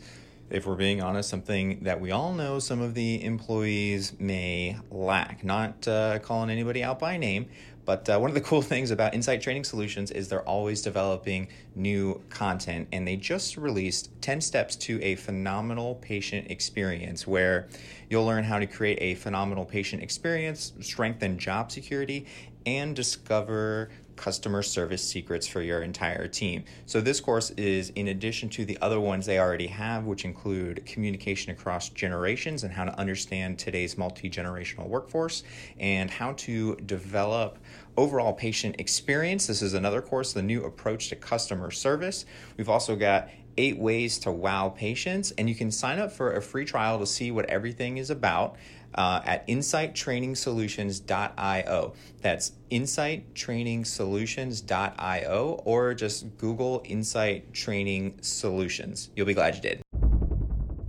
If 0.50 0.66
we're 0.66 0.76
being 0.76 1.00
honest, 1.00 1.30
something 1.30 1.78
that 1.84 1.98
we 1.98 2.10
all 2.10 2.34
know 2.34 2.58
some 2.58 2.82
of 2.82 2.92
the 2.92 3.24
employees 3.24 4.12
may 4.18 4.76
lack. 4.90 5.42
Not 5.42 5.88
uh, 5.88 6.18
calling 6.18 6.50
anybody 6.50 6.84
out 6.84 6.98
by 6.98 7.16
name, 7.16 7.46
but 7.84 8.08
uh, 8.08 8.18
one 8.18 8.30
of 8.30 8.34
the 8.34 8.40
cool 8.40 8.62
things 8.72 8.90
about 8.90 9.14
Insight 9.14 9.42
Training 9.42 9.64
Solutions 9.64 10.10
is 10.10 10.28
they're 10.28 10.48
always 10.48 10.82
developing 10.82 11.48
new 11.74 12.20
content, 12.30 12.88
and 12.92 13.06
they 13.06 13.16
just 13.16 13.56
released 13.56 14.10
10 14.20 14.40
steps 14.40 14.76
to 14.76 15.02
a 15.02 15.16
phenomenal 15.16 15.96
patient 15.96 16.50
experience 16.50 17.26
where 17.26 17.68
you'll 18.08 18.26
learn 18.26 18.44
how 18.44 18.58
to 18.58 18.66
create 18.66 18.98
a 19.00 19.14
phenomenal 19.14 19.64
patient 19.64 20.02
experience, 20.02 20.72
strengthen 20.80 21.38
job 21.38 21.72
security, 21.72 22.26
and 22.66 22.94
discover 22.94 23.90
customer 24.16 24.62
service 24.62 25.02
secrets 25.02 25.46
for 25.46 25.62
your 25.62 25.82
entire 25.82 26.28
team. 26.28 26.64
So, 26.86 27.00
this 27.00 27.20
course 27.20 27.50
is 27.50 27.90
in 27.90 28.08
addition 28.08 28.48
to 28.50 28.64
the 28.64 28.78
other 28.80 29.00
ones 29.00 29.26
they 29.26 29.38
already 29.38 29.66
have, 29.68 30.04
which 30.04 30.24
include 30.24 30.84
communication 30.86 31.52
across 31.52 31.88
generations 31.88 32.64
and 32.64 32.72
how 32.72 32.84
to 32.84 32.98
understand 32.98 33.58
today's 33.58 33.96
multi 33.98 34.30
generational 34.30 34.88
workforce 34.88 35.42
and 35.78 36.10
how 36.10 36.32
to 36.34 36.76
develop 36.76 37.58
overall 37.96 38.32
patient 38.32 38.76
experience. 38.78 39.46
This 39.46 39.62
is 39.62 39.74
another 39.74 40.00
course, 40.00 40.32
the 40.32 40.42
new 40.42 40.64
approach 40.64 41.08
to 41.10 41.16
customer 41.16 41.70
service. 41.70 42.24
We've 42.56 42.68
also 42.68 42.96
got 42.96 43.28
eight 43.56 43.78
ways 43.78 44.18
to 44.20 44.30
wow 44.30 44.68
patients, 44.68 45.30
and 45.32 45.48
you 45.48 45.54
can 45.54 45.70
sign 45.70 45.98
up 45.98 46.12
for 46.12 46.32
a 46.32 46.42
free 46.42 46.64
trial 46.64 46.98
to 46.98 47.06
see 47.06 47.30
what 47.30 47.44
everything 47.46 47.98
is 47.98 48.10
about 48.10 48.56
uh, 48.94 49.20
at 49.24 49.46
insighttrainingsolutions.io. 49.48 51.94
That's 52.20 52.52
insighttrainingsolutions.io 52.70 55.62
or 55.64 55.94
just 55.94 56.36
Google 56.36 56.82
Insight 56.84 57.54
Training 57.54 58.18
Solutions. 58.20 59.10
You'll 59.16 59.26
be 59.26 59.34
glad 59.34 59.56
you 59.56 59.62
did. 59.62 59.82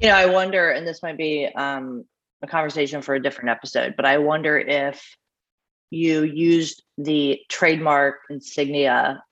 You 0.01 0.09
know, 0.09 0.15
I 0.15 0.25
wonder, 0.25 0.71
and 0.71 0.85
this 0.85 1.01
might 1.01 1.17
be 1.17 1.47
um, 1.55 2.03
a 2.41 2.47
conversation 2.47 3.01
for 3.01 3.15
a 3.15 3.21
different 3.21 3.49
episode, 3.49 3.95
but 3.95 4.05
I 4.05 4.17
wonder 4.17 4.59
if 4.59 5.15
you 5.91 6.23
used 6.23 6.83
the 6.97 7.39
trademark 7.49 8.19
insignia 8.29 9.23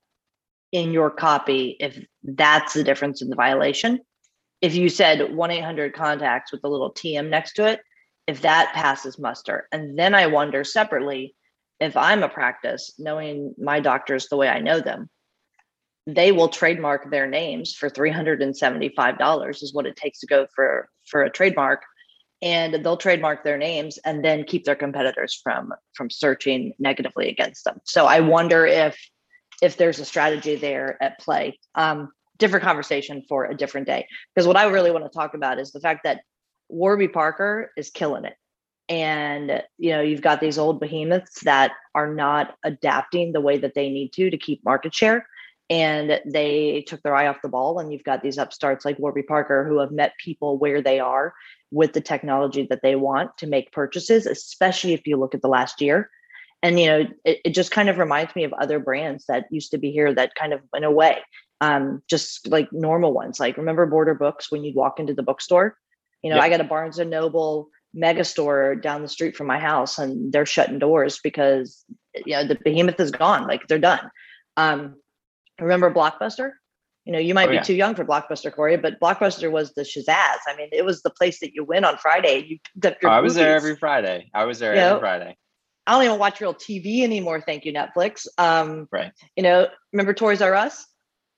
in 0.71 0.91
your 0.91 1.09
copy, 1.09 1.75
if 1.79 1.99
that's 2.23 2.73
the 2.73 2.83
difference 2.83 3.21
in 3.21 3.29
the 3.29 3.35
violation. 3.35 3.99
If 4.61 4.75
you 4.75 4.89
said 4.89 5.33
1 5.33 5.51
800 5.51 5.93
contacts 5.93 6.51
with 6.51 6.63
a 6.63 6.67
little 6.67 6.93
TM 6.93 7.29
next 7.29 7.53
to 7.53 7.67
it, 7.67 7.81
if 8.27 8.41
that 8.41 8.73
passes 8.73 9.19
muster. 9.19 9.67
And 9.71 9.97
then 9.97 10.13
I 10.13 10.27
wonder 10.27 10.63
separately 10.63 11.35
if 11.79 11.97
I'm 11.97 12.21
a 12.21 12.29
practice, 12.29 12.93
knowing 12.99 13.55
my 13.57 13.79
doctors 13.79 14.27
the 14.27 14.37
way 14.37 14.47
I 14.47 14.59
know 14.59 14.79
them, 14.79 15.09
they 16.05 16.31
will 16.31 16.47
trademark 16.47 17.09
their 17.09 17.27
names 17.27 17.73
for 17.73 17.89
$375 17.89 19.63
is 19.63 19.73
what 19.73 19.85
it 19.85 19.95
takes 19.95 20.19
to 20.19 20.27
go 20.27 20.47
for 20.55 20.89
for 21.07 21.23
a 21.23 21.29
trademark 21.29 21.81
and 22.41 22.83
they'll 22.83 22.97
trademark 22.97 23.43
their 23.43 23.57
names 23.57 23.99
and 23.99 24.25
then 24.25 24.43
keep 24.43 24.63
their 24.63 24.75
competitors 24.75 25.39
from 25.43 25.71
from 25.93 26.09
searching 26.09 26.73
negatively 26.79 27.29
against 27.29 27.63
them 27.63 27.79
so 27.85 28.05
i 28.05 28.19
wonder 28.19 28.65
if 28.65 28.97
if 29.61 29.77
there's 29.77 29.99
a 29.99 30.05
strategy 30.05 30.55
there 30.55 31.01
at 31.01 31.19
play. 31.19 31.59
Um 31.75 32.11
different 32.37 32.65
conversation 32.65 33.23
for 33.29 33.45
a 33.45 33.55
different 33.55 33.85
day. 33.85 34.07
Because 34.33 34.47
what 34.47 34.57
i 34.57 34.65
really 34.65 34.91
want 34.91 35.05
to 35.05 35.17
talk 35.17 35.35
about 35.35 35.59
is 35.59 35.71
the 35.71 35.79
fact 35.79 36.01
that 36.03 36.21
warby 36.69 37.07
parker 37.07 37.71
is 37.77 37.89
killing 37.89 38.25
it. 38.25 38.35
And 38.89 39.63
you 39.77 39.91
know 39.91 40.01
you've 40.01 40.21
got 40.21 40.41
these 40.41 40.57
old 40.57 40.79
behemoths 40.79 41.41
that 41.43 41.71
are 41.93 42.13
not 42.13 42.55
adapting 42.63 43.31
the 43.31 43.41
way 43.41 43.57
that 43.59 43.75
they 43.75 43.89
need 43.89 44.11
to 44.13 44.29
to 44.29 44.37
keep 44.37 44.65
market 44.65 44.93
share. 44.93 45.25
And 45.69 46.19
they 46.25 46.83
took 46.85 47.01
their 47.01 47.15
eye 47.15 47.27
off 47.27 47.41
the 47.41 47.47
ball 47.47 47.79
and 47.79 47.93
you've 47.93 48.03
got 48.03 48.21
these 48.21 48.37
upstarts 48.37 48.83
like 48.83 48.99
warby 48.99 49.23
parker 49.23 49.65
who 49.65 49.79
have 49.79 49.91
met 49.91 50.13
people 50.21 50.57
where 50.57 50.81
they 50.81 50.99
are 50.99 51.33
with 51.71 51.93
the 51.93 52.01
technology 52.01 52.67
that 52.69 52.81
they 52.81 52.95
want 52.95 53.37
to 53.37 53.47
make 53.47 53.71
purchases 53.71 54.25
especially 54.25 54.93
if 54.93 55.07
you 55.07 55.15
look 55.15 55.33
at 55.33 55.41
the 55.41 55.47
last 55.47 55.79
year 55.79 56.09
and 56.63 56.79
you 56.79 56.87
know 56.87 57.07
it, 57.25 57.39
it 57.45 57.53
just 57.53 57.71
kind 57.71 57.89
of 57.89 57.97
reminds 57.97 58.35
me 58.35 58.43
of 58.43 58.53
other 58.53 58.79
brands 58.79 59.25
that 59.27 59.45
used 59.51 59.71
to 59.71 59.77
be 59.77 59.91
here 59.91 60.13
that 60.13 60.35
kind 60.35 60.53
of 60.53 60.61
went 60.73 60.85
away 60.85 61.17
um, 61.61 62.01
just 62.07 62.47
like 62.47 62.71
normal 62.71 63.13
ones 63.13 63.39
like 63.39 63.57
remember 63.57 63.85
border 63.85 64.15
books 64.15 64.51
when 64.51 64.63
you'd 64.63 64.75
walk 64.75 64.99
into 64.99 65.13
the 65.13 65.23
bookstore 65.23 65.75
you 66.21 66.29
know, 66.29 66.39
I 66.39 66.49
got 66.49 66.61
a 66.61 66.65
Barnes 66.65 66.99
and 66.99 67.09
Noble 67.09 67.69
mega 67.93 68.23
store 68.23 68.75
down 68.75 69.01
the 69.01 69.07
street 69.07 69.35
from 69.35 69.47
my 69.47 69.59
house 69.59 69.97
and 69.97 70.31
they're 70.31 70.45
shutting 70.45 70.79
doors 70.79 71.19
because 71.21 71.83
you 72.25 72.33
know 72.33 72.47
the 72.47 72.57
behemoth 72.63 72.99
is 72.99 73.11
gone, 73.11 73.47
like 73.47 73.67
they're 73.67 73.79
done. 73.79 74.11
Um, 74.55 74.95
remember 75.59 75.91
Blockbuster? 75.91 76.51
You 77.05 77.13
know, 77.13 77.19
you 77.19 77.33
might 77.33 77.47
oh, 77.47 77.51
be 77.51 77.55
yeah. 77.55 77.63
too 77.63 77.73
young 77.73 77.95
for 77.95 78.05
Blockbuster, 78.05 78.53
Corey, 78.53 78.77
but 78.77 78.99
Blockbuster 78.99 79.49
was 79.49 79.73
the 79.73 79.81
Shazazz. 79.81 80.37
I 80.47 80.55
mean, 80.55 80.69
it 80.71 80.85
was 80.85 81.01
the 81.01 81.09
place 81.09 81.39
that 81.39 81.55
you 81.55 81.63
went 81.63 81.83
on 81.83 81.97
Friday. 81.97 82.45
You 82.47 82.59
oh, 82.85 83.07
I 83.07 83.21
was 83.21 83.33
there 83.33 83.55
every 83.55 83.75
Friday. 83.75 84.29
I 84.35 84.45
was 84.45 84.59
there 84.59 84.75
you 84.75 84.79
every 84.79 84.93
know, 84.93 84.99
Friday. 84.99 85.37
I 85.91 85.95
don't 85.95 86.03
even 86.05 86.19
watch 86.19 86.39
real 86.39 86.53
TV 86.53 87.03
anymore. 87.03 87.41
Thank 87.41 87.65
you, 87.65 87.73
Netflix. 87.73 88.25
Um, 88.37 88.87
right. 88.91 89.11
You 89.35 89.43
know, 89.43 89.67
remember 89.91 90.13
Toys 90.13 90.41
R 90.41 90.55
Us? 90.55 90.85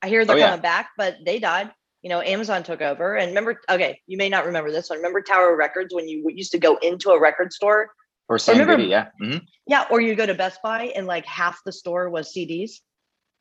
I 0.02 0.10
hear 0.10 0.26
they're 0.26 0.36
oh, 0.36 0.40
coming 0.40 0.58
yeah. 0.58 0.62
back, 0.62 0.90
but 0.96 1.18
they 1.26 1.40
died 1.40 1.72
you 2.04 2.10
know, 2.10 2.22
Amazon 2.22 2.64
took 2.64 2.82
over. 2.82 3.16
And 3.16 3.30
remember, 3.30 3.62
okay, 3.70 4.00
you 4.08 4.18
may 4.18 4.30
not 4.30 4.46
remember 4.46 4.72
this 4.72 4.90
one. 4.90 5.00
Remember 5.00 5.22
Tower 5.22 5.56
Records 5.56 5.94
when 5.94 6.08
you 6.08 6.30
used 6.36 6.52
to 6.52 6.60
go 6.60 6.76
into 6.78 7.10
a 7.10 7.20
record 7.20 7.54
store? 7.54 7.92
Or 8.30 8.38
Sam 8.38 8.56
remember, 8.60 8.76
Goody, 8.76 8.90
yeah. 8.90 9.08
Mm-hmm. 9.22 9.38
Yeah, 9.68 9.86
or 9.90 10.02
you 10.02 10.14
go 10.14 10.26
to 10.26 10.34
Best 10.34 10.62
Buy 10.62 10.92
and 10.96 11.08
like 11.08 11.26
half 11.26 11.60
the 11.66 11.72
store 11.72 12.10
was 12.10 12.34
CDs. 12.34 12.72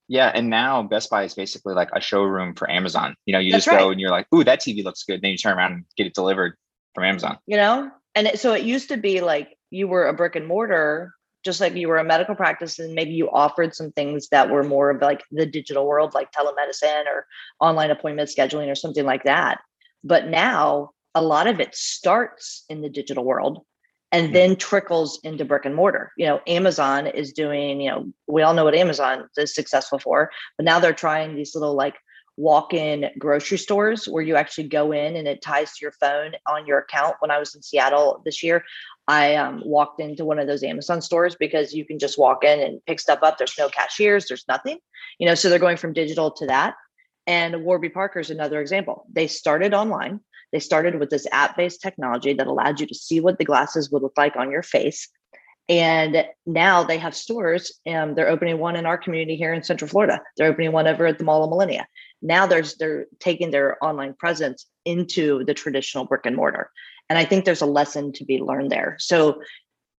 Yeah, 0.09 0.31
and 0.33 0.49
now 0.49 0.83
Best 0.83 1.11
Buy 1.11 1.25
is 1.25 1.35
basically 1.35 1.75
like 1.75 1.89
a 1.93 2.01
showroom 2.01 2.55
for 2.55 2.71
Amazon. 2.71 3.17
You 3.27 3.33
know, 3.33 3.39
you 3.41 3.53
That's 3.53 3.65
just 3.65 3.77
go 3.77 3.87
right. 3.87 3.93
and 3.93 4.01
you're 4.01 4.11
like, 4.11 4.27
"Ooh, 4.35 4.45
that 4.45 4.61
TV 4.61 4.85
looks 4.85 5.05
good." 5.05 5.23
Then 5.23 5.31
you 5.31 5.39
turn 5.39 5.57
around 5.57 5.73
and 5.73 5.85
get 5.97 6.07
it 6.07 6.15
delivered 6.15 6.55
from 6.95 7.05
Amazon. 7.05 7.39
You 7.47 7.57
know, 7.57 7.91
and 8.15 8.27
it, 8.27 8.41
so 8.41 8.53
it 8.53 8.65
used 8.65 8.89
to 8.89 8.97
be 8.97 9.21
like 9.21 9.57
you 9.73 9.89
were 9.89 10.07
a 10.07 10.15
brick 10.15 10.37
and 10.37 10.47
mortar 10.47 11.15
just 11.45 11.61
like 11.61 11.75
you 11.75 11.89
were 11.89 11.99
a 11.99 12.05
medical 12.05 12.37
practice 12.37 12.79
and 12.79 12.95
maybe 12.95 13.11
you 13.11 13.29
offered 13.31 13.75
some 13.75 13.91
things 13.93 14.29
that 14.29 14.49
were 14.49 14.63
more 14.63 14.91
of 14.91 15.03
like 15.03 15.25
the 15.33 15.47
digital 15.47 15.87
world 15.87 16.15
like 16.15 16.31
telemedicine 16.31 17.07
or 17.07 17.27
online 17.59 17.91
appointment 17.91 18.29
scheduling 18.29 18.71
or 18.71 18.75
something 18.75 19.05
like 19.05 19.25
that 19.25 19.61
but 20.05 20.29
now 20.29 20.91
a 21.15 21.23
lot 21.23 21.47
of 21.47 21.59
it 21.61 21.75
starts 21.75 22.65
in 22.69 22.81
the 22.81 22.89
digital 22.89 23.25
world 23.25 23.65
and 24.13 24.29
hmm. 24.29 24.33
then 24.35 24.57
trickles 24.57 25.19
into 25.25 25.45
brick 25.45 25.65
and 25.65 25.75
mortar 25.75 26.13
you 26.17 26.27
know 26.27 26.41
amazon 26.47 27.07
is 27.07 27.33
doing 27.33 27.81
you 27.81 27.91
know 27.91 28.07
we 28.29 28.43
all 28.43 28.55
know 28.55 28.65
what 28.65 28.75
amazon 28.75 29.29
is 29.37 29.55
successful 29.55 29.99
for 29.99 30.31
but 30.57 30.65
now 30.65 30.79
they're 30.79 30.93
trying 30.93 31.35
these 31.35 31.55
little 31.55 31.75
like 31.75 31.97
walk-in 32.37 33.11
grocery 33.19 33.59
stores 33.59 34.07
where 34.07 34.23
you 34.23 34.37
actually 34.37 34.67
go 34.67 34.91
in 34.93 35.17
and 35.17 35.29
it 35.29 35.43
ties 35.43 35.73
to 35.73 35.79
your 35.83 35.93
phone 35.93 36.33
on 36.47 36.67
your 36.67 36.79
account 36.79 37.15
when 37.21 37.31
i 37.31 37.39
was 37.39 37.55
in 37.55 37.63
seattle 37.63 38.23
this 38.25 38.43
year 38.43 38.65
I 39.09 39.35
um, 39.35 39.63
walked 39.65 40.01
into 40.01 40.25
one 40.25 40.39
of 40.39 40.47
those 40.47 40.63
Amazon 40.63 41.03
stores 41.03 41.35
because 41.35 41.75
you 41.75 41.85
can 41.85 41.99
just 41.99 42.19
walk 42.19 42.45
in 42.45 42.61
and 42.61 42.85
pick 42.87 43.01
stuff 43.01 43.19
up. 43.23 43.37
There's 43.37 43.59
no 43.59 43.69
cashiers, 43.69 44.27
there's 44.27 44.45
nothing, 44.49 44.79
you 45.19 45.27
know. 45.27 45.35
So 45.35 45.51
they're 45.51 45.59
going 45.59 45.77
from 45.77 45.93
digital 45.93 46.31
to 46.33 46.47
that. 46.47 46.75
And 47.27 47.65
Warby 47.65 47.91
Parker 47.91 48.21
is 48.21 48.31
another 48.31 48.61
example. 48.61 49.07
They 49.13 49.27
started 49.27 49.75
online. 49.75 50.21
They 50.53 50.61
started 50.61 51.01
with 51.01 51.11
this 51.11 51.27
app 51.33 51.57
based 51.57 51.81
technology 51.81 52.33
that 52.35 52.47
allowed 52.47 52.81
you 52.81 52.87
to 52.87 52.95
see 52.95 53.21
what 53.21 53.39
the 53.39 53.45
glasses 53.45 53.91
would 53.91 54.03
look 54.03 54.17
like 54.17 54.37
on 54.37 54.51
your 54.51 54.63
face. 54.63 55.09
And 55.69 56.25
now 56.45 56.85
they 56.85 56.99
have 56.99 57.15
stores. 57.15 57.73
Um, 57.87 58.15
they're 58.15 58.29
opening 58.29 58.59
one 58.59 58.77
in 58.77 58.85
our 58.85 58.99
community 58.99 59.37
here 59.37 59.55
in 59.55 59.63
Central 59.63 59.89
Florida. 59.89 60.21
They're 60.37 60.51
opening 60.51 60.73
one 60.73 60.87
over 60.87 61.07
at 61.07 61.19
the 61.19 61.25
Mall 61.25 61.45
of 61.45 61.51
Millenia. 61.51 61.87
Now 62.23 62.47
there's 62.47 62.77
they're 62.77 63.07
taking 63.19 63.51
their 63.51 63.83
online 63.85 64.15
presence 64.15 64.67
into 64.85 65.45
the 65.45 65.55
traditional 65.55 66.05
brick 66.05 66.23
and 66.25 66.37
mortar. 66.37 66.71
And 67.11 67.19
I 67.19 67.25
think 67.25 67.45
there's 67.45 67.63
a 67.63 67.67
lesson 67.67 68.13
to 68.15 68.25
be 68.25 68.39
learned 68.39 68.71
there. 68.71 68.97
So, 68.99 69.43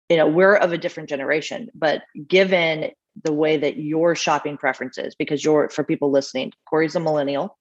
you 0.09 0.17
know, 0.17 0.27
we're 0.27 0.55
of 0.55 0.71
a 0.71 0.77
different 0.77 1.09
generation, 1.09 1.69
but 1.75 2.03
given 2.27 2.91
the 3.23 3.33
way 3.33 3.57
that 3.57 3.77
your 3.77 4.15
shopping 4.15 4.57
preferences, 4.57 5.15
because 5.15 5.43
you're 5.43 5.69
for 5.69 5.83
people 5.83 6.11
listening, 6.11 6.51
Corey's 6.67 6.95
a 6.95 6.99
millennial. 6.99 7.57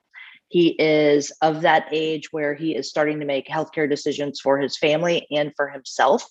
He 0.48 0.68
is 0.78 1.32
of 1.42 1.62
that 1.62 1.88
age 1.92 2.28
where 2.30 2.54
he 2.54 2.74
is 2.74 2.88
starting 2.88 3.20
to 3.20 3.26
make 3.26 3.48
healthcare 3.48 3.88
decisions 3.88 4.40
for 4.40 4.58
his 4.58 4.76
family 4.76 5.26
and 5.30 5.52
for 5.56 5.68
himself, 5.68 6.24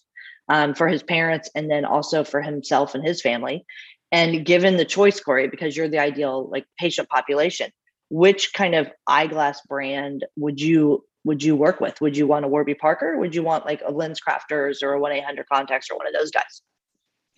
um, 0.47 0.73
for 0.73 0.87
his 0.87 1.03
parents, 1.03 1.49
and 1.55 1.69
then 1.69 1.85
also 1.85 2.23
for 2.23 2.41
himself 2.41 2.95
and 2.95 3.05
his 3.05 3.21
family. 3.21 3.65
And 4.11 4.45
given 4.45 4.77
the 4.77 4.85
choice, 4.85 5.19
Corey, 5.19 5.47
because 5.47 5.75
you're 5.75 5.87
the 5.87 5.99
ideal 5.99 6.49
like 6.49 6.65
patient 6.79 7.09
population, 7.09 7.71
which 8.11 8.51
kind 8.53 8.75
of 8.75 8.91
eyeglass 9.07 9.61
brand 9.61 10.25
would 10.35 10.59
you 10.59 11.05
would 11.23 11.41
you 11.41 11.55
work 11.55 11.79
with? 11.79 12.01
Would 12.01 12.17
you 12.17 12.27
want 12.27 12.43
a 12.43 12.47
Warby 12.47 12.73
Parker? 12.73 13.17
would 13.17 13.33
you 13.33 13.41
want 13.41 13.65
like 13.65 13.81
a 13.81 13.91
LensCrafters 13.91 14.83
or 14.83 14.93
a 14.93 14.99
one 14.99 15.13
eight 15.13 15.23
hundred 15.23 15.47
contacts 15.51 15.89
or 15.89 15.97
one 15.97 16.07
of 16.07 16.13
those 16.13 16.29
guys? 16.29 16.61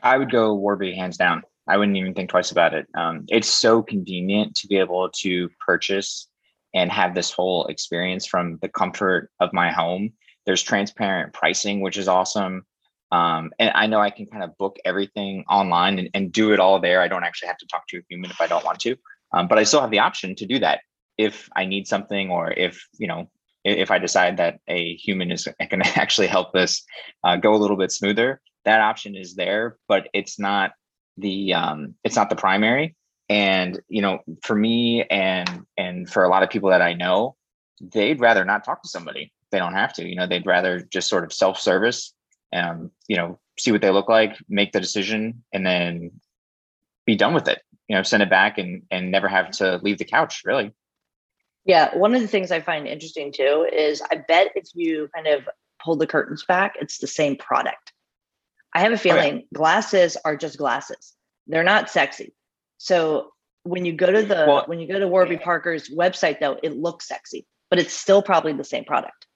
I 0.02 0.18
would 0.18 0.32
go 0.32 0.56
Warby 0.56 0.96
hands 0.96 1.16
down. 1.16 1.44
I 1.68 1.78
wouldn't 1.78 1.96
even 1.96 2.16
think 2.16 2.32
twice 2.32 2.52
about 2.52 2.74
it. 2.74 2.88
Um, 2.98 3.26
it's 3.30 3.48
so 3.48 3.84
convenient 3.84 4.56
to 4.56 4.68
be 4.68 4.78
able 4.78 5.10
to 5.22 5.48
purchase 5.66 6.28
and 6.74 6.92
have 6.92 7.14
this 7.14 7.32
whole 7.32 7.68
experience 7.68 8.26
from 8.26 8.58
the 8.62 8.68
comfort 8.68 9.30
of 9.40 9.54
my 9.54 9.72
home. 9.72 10.14
There's 10.48 10.64
transparent 10.64 11.34
pricing, 11.34 11.82
which 11.82 11.98
is 11.98 12.08
awesome. 12.08 12.66
Um, 13.12 13.52
and 13.60 13.72
I 13.76 13.86
know 13.86 14.00
I 14.00 14.10
can 14.10 14.26
kind 14.26 14.44
of 14.44 14.58
book 14.58 14.78
everything 14.84 15.46
online 15.48 16.00
and, 16.00 16.10
and, 16.16 16.32
do 16.32 16.52
it 16.52 16.60
all 16.60 16.80
there. 16.80 17.00
I 17.00 17.08
don't 17.08 17.24
actually 17.24 17.50
have 17.50 17.60
to 17.60 17.68
talk 17.68 17.86
to 17.90 18.00
a 18.00 18.02
human 18.10 18.32
if 18.32 18.42
I 18.42 18.48
don't 18.48 18.66
want 18.66 18.80
to, 18.80 18.96
um, 19.34 19.48
but 19.48 19.58
I 19.58 19.64
still 19.64 19.82
have 19.82 19.92
the 19.92 20.00
option 20.00 20.36
to 20.36 20.46
do 20.46 20.60
that 20.60 20.82
if 21.18 21.50
I 21.56 21.66
need 21.66 21.88
something 21.88 22.30
or 22.30 22.52
if 22.52 22.88
you 22.98 23.08
know 23.08 23.30
if 23.64 23.92
I 23.92 23.98
decide 23.98 24.38
that 24.38 24.60
a 24.68 24.96
human 24.96 25.32
is 25.32 25.48
going 25.70 25.82
to 25.82 26.00
actually 26.00 26.28
help 26.28 26.54
this 26.54 26.84
uh, 27.24 27.38
go 27.38 27.54
a 27.54 27.58
little 27.58 27.78
bit 27.78 27.92
smoother. 27.92 28.42
That 28.66 28.82
option 28.82 29.16
is 29.16 29.36
there, 29.36 29.78
but 29.88 30.08
it's 30.14 30.40
not 30.40 30.72
the 31.18 31.54
um, 31.54 31.96
it's 32.04 32.16
not 32.16 32.30
the 32.30 32.36
primary. 32.36 32.96
And 33.30 33.80
you 33.90 34.02
know, 34.02 34.20
for 34.44 34.56
me 34.56 35.04
and 35.04 35.66
and 35.78 36.10
for 36.10 36.24
a 36.24 36.30
lot 36.30 36.44
of 36.44 36.50
people 36.50 36.70
that 36.70 36.82
I 36.82 36.94
know, 36.94 37.36
they'd 37.82 38.20
rather 38.20 38.46
not 38.46 38.64
talk 38.64 38.82
to 38.84 38.90
somebody. 38.90 39.34
They 39.52 39.60
don't 39.60 39.74
have 39.74 39.94
to. 39.94 40.08
You 40.08 40.16
know, 40.16 40.28
they'd 40.28 40.46
rather 40.46 40.80
just 40.80 41.10
sort 41.10 41.24
of 41.24 41.34
self 41.34 41.60
service. 41.60 42.14
Um, 42.54 42.92
you 43.08 43.18
know, 43.18 43.40
see 43.58 43.72
what 43.72 43.82
they 43.82 43.90
look 43.90 44.10
like, 44.10 44.38
make 44.48 44.72
the 44.72 44.80
decision, 44.80 45.44
and 45.52 45.66
then 45.66 46.12
be 47.06 47.16
done 47.16 47.34
with 47.34 47.48
it. 47.48 47.62
You 47.88 47.96
know, 47.96 48.04
send 48.04 48.24
it 48.24 48.30
back 48.30 48.58
and 48.58 48.84
and 48.92 49.12
never 49.12 49.28
have 49.28 49.52
to 49.52 49.78
leave 49.84 49.98
the 49.98 50.06
couch. 50.06 50.42
Really. 50.46 50.74
Yeah, 51.66 51.96
one 51.96 52.14
of 52.14 52.22
the 52.22 52.28
things 52.28 52.52
I 52.52 52.60
find 52.60 52.88
interesting 52.88 53.32
too 53.32 53.68
is 53.72 54.02
I 54.12 54.16
bet 54.28 54.52
if 54.56 54.70
you 54.74 55.10
kind 55.16 55.28
of 55.28 55.48
pull 55.84 55.96
the 55.96 56.08
curtains 56.08 56.44
back, 56.46 56.76
it's 56.80 56.98
the 56.98 57.08
same 57.08 57.38
product. 57.38 57.94
I 58.74 58.82
have 58.82 58.92
a 58.92 58.98
feeling 58.98 59.34
oh, 59.34 59.38
yeah. 59.38 59.42
glasses 59.54 60.18
are 60.26 60.36
just 60.36 60.58
glasses. 60.58 61.14
They're 61.48 61.64
not 61.64 61.90
sexy. 61.90 62.34
So 62.78 63.30
when 63.64 63.86
you 63.86 63.94
go 63.94 64.12
to 64.12 64.24
the 64.24 64.46
well, 64.48 64.64
when 64.66 64.80
you 64.80 64.88
go 64.88 65.00
to 65.00 65.08
Warby 65.08 65.38
Parker's 65.38 65.90
website 65.90 66.40
though, 66.40 66.58
it 66.62 66.76
looks 66.76 67.08
sexy, 67.08 67.46
but 67.70 67.80
it's 67.80 67.94
still 67.94 68.22
probably 68.22 68.54
the 68.54 68.64
same 68.64 68.84
product. 68.84 69.28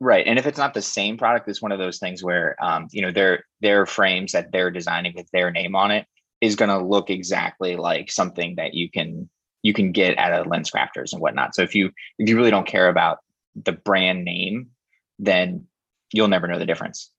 Right. 0.00 0.26
And 0.26 0.38
if 0.38 0.46
it's 0.46 0.58
not 0.58 0.74
the 0.74 0.82
same 0.82 1.18
product, 1.18 1.48
it's 1.48 1.60
one 1.60 1.72
of 1.72 1.78
those 1.78 1.98
things 1.98 2.22
where 2.22 2.56
um, 2.62 2.86
you 2.92 3.02
know, 3.02 3.10
their 3.10 3.44
their 3.60 3.84
frames 3.84 4.32
that 4.32 4.52
they're 4.52 4.70
designing 4.70 5.12
with 5.14 5.28
their 5.32 5.50
name 5.50 5.74
on 5.74 5.90
it 5.90 6.06
is 6.40 6.56
gonna 6.56 6.84
look 6.84 7.10
exactly 7.10 7.76
like 7.76 8.10
something 8.10 8.56
that 8.56 8.74
you 8.74 8.90
can 8.90 9.28
you 9.62 9.72
can 9.72 9.92
get 9.92 10.16
at 10.18 10.32
a 10.32 10.48
LensCrafters 10.48 11.12
and 11.12 11.20
whatnot. 11.20 11.54
So 11.54 11.62
if 11.62 11.74
you 11.74 11.90
if 12.18 12.28
you 12.28 12.36
really 12.36 12.50
don't 12.50 12.66
care 12.66 12.88
about 12.88 13.18
the 13.54 13.72
brand 13.72 14.24
name, 14.24 14.70
then 15.18 15.66
you'll 16.12 16.28
never 16.28 16.46
know 16.46 16.58
the 16.58 16.66
difference. 16.66 17.10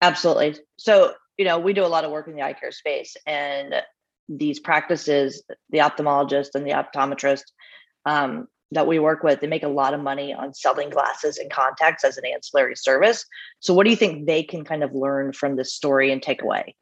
Absolutely. 0.00 0.56
So, 0.76 1.14
you 1.36 1.44
know, 1.44 1.58
we 1.58 1.72
do 1.72 1.84
a 1.84 1.86
lot 1.86 2.04
of 2.04 2.10
work 2.10 2.28
in 2.28 2.34
the 2.34 2.42
eye 2.42 2.52
care 2.52 2.70
space 2.70 3.16
and 3.26 3.74
these 4.28 4.60
practices, 4.60 5.42
the 5.70 5.78
ophthalmologist 5.78 6.54
and 6.54 6.66
the 6.66 6.72
optometrist 6.72 7.44
um, 8.04 8.46
that 8.70 8.86
we 8.86 8.98
work 8.98 9.22
with, 9.22 9.40
they 9.40 9.46
make 9.46 9.62
a 9.62 9.68
lot 9.68 9.94
of 9.94 10.00
money 10.00 10.34
on 10.34 10.52
selling 10.52 10.90
glasses 10.90 11.38
and 11.38 11.50
contacts 11.50 12.04
as 12.04 12.18
an 12.18 12.24
ancillary 12.26 12.76
service. 12.76 13.24
So, 13.60 13.72
what 13.72 13.84
do 13.84 13.90
you 13.90 13.96
think 13.96 14.26
they 14.26 14.42
can 14.42 14.64
kind 14.64 14.84
of 14.84 14.94
learn 14.94 15.32
from 15.32 15.56
this 15.56 15.72
story 15.72 16.12
and 16.12 16.22
take 16.22 16.42
away? 16.42 16.76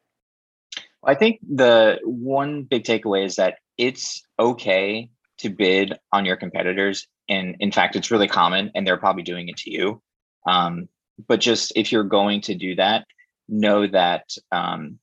I 1.05 1.15
think 1.15 1.39
the 1.47 1.99
one 2.03 2.63
big 2.63 2.83
takeaway 2.83 3.25
is 3.25 3.35
that 3.35 3.55
it's 3.77 4.21
okay 4.39 5.09
to 5.39 5.49
bid 5.49 5.97
on 6.11 6.25
your 6.25 6.35
competitors. 6.35 7.07
And 7.29 7.55
in 7.59 7.71
fact, 7.71 7.95
it's 7.95 8.11
really 8.11 8.27
common, 8.27 8.71
and 8.73 8.85
they're 8.85 8.97
probably 8.97 9.23
doing 9.23 9.49
it 9.49 9.57
to 9.57 9.71
you. 9.71 10.01
Um, 10.47 10.89
but 11.27 11.39
just 11.39 11.73
if 11.75 11.91
you're 11.91 12.03
going 12.03 12.41
to 12.41 12.55
do 12.55 12.75
that, 12.75 13.05
know 13.47 13.87
that, 13.87 14.23
um, 14.51 14.99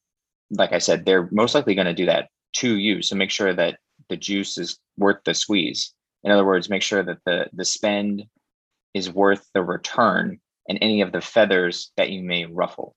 like 0.50 0.72
I 0.72 0.78
said, 0.78 1.04
they're 1.04 1.28
most 1.30 1.54
likely 1.54 1.74
going 1.74 1.87
to 1.87 1.94
do 1.94 2.07
that 2.07 2.28
to 2.54 2.76
you. 2.76 3.02
So 3.02 3.16
make 3.16 3.30
sure 3.30 3.52
that 3.52 3.78
the 4.09 4.16
juice 4.16 4.59
is 4.59 4.78
worth 4.96 5.18
the 5.24 5.35
squeeze. 5.35 5.92
In 6.22 6.30
other 6.30 6.44
words, 6.44 6.70
make 6.70 6.83
sure 6.83 7.02
that 7.02 7.18
the 7.26 7.48
the 7.52 7.64
spend 7.64 8.24
is 8.94 9.11
worth 9.11 9.46
the 9.54 9.62
return 9.62 10.40
and 10.68 10.78
any 10.80 11.00
of 11.02 11.12
the 11.12 11.20
feathers 11.20 11.92
that 11.96 12.11
you 12.11 12.22
may 12.22 12.46
ruffle. 12.46 12.94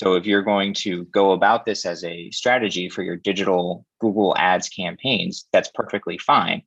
So 0.00 0.14
if 0.14 0.24
you're 0.24 0.40
going 0.40 0.72
to 0.76 1.04
go 1.12 1.32
about 1.32 1.66
this 1.66 1.84
as 1.84 2.02
a 2.04 2.30
strategy 2.30 2.88
for 2.88 3.02
your 3.02 3.16
digital 3.16 3.84
Google 4.00 4.34
Ads 4.38 4.70
campaigns, 4.70 5.46
that's 5.52 5.70
perfectly 5.74 6.16
fine. 6.16 6.62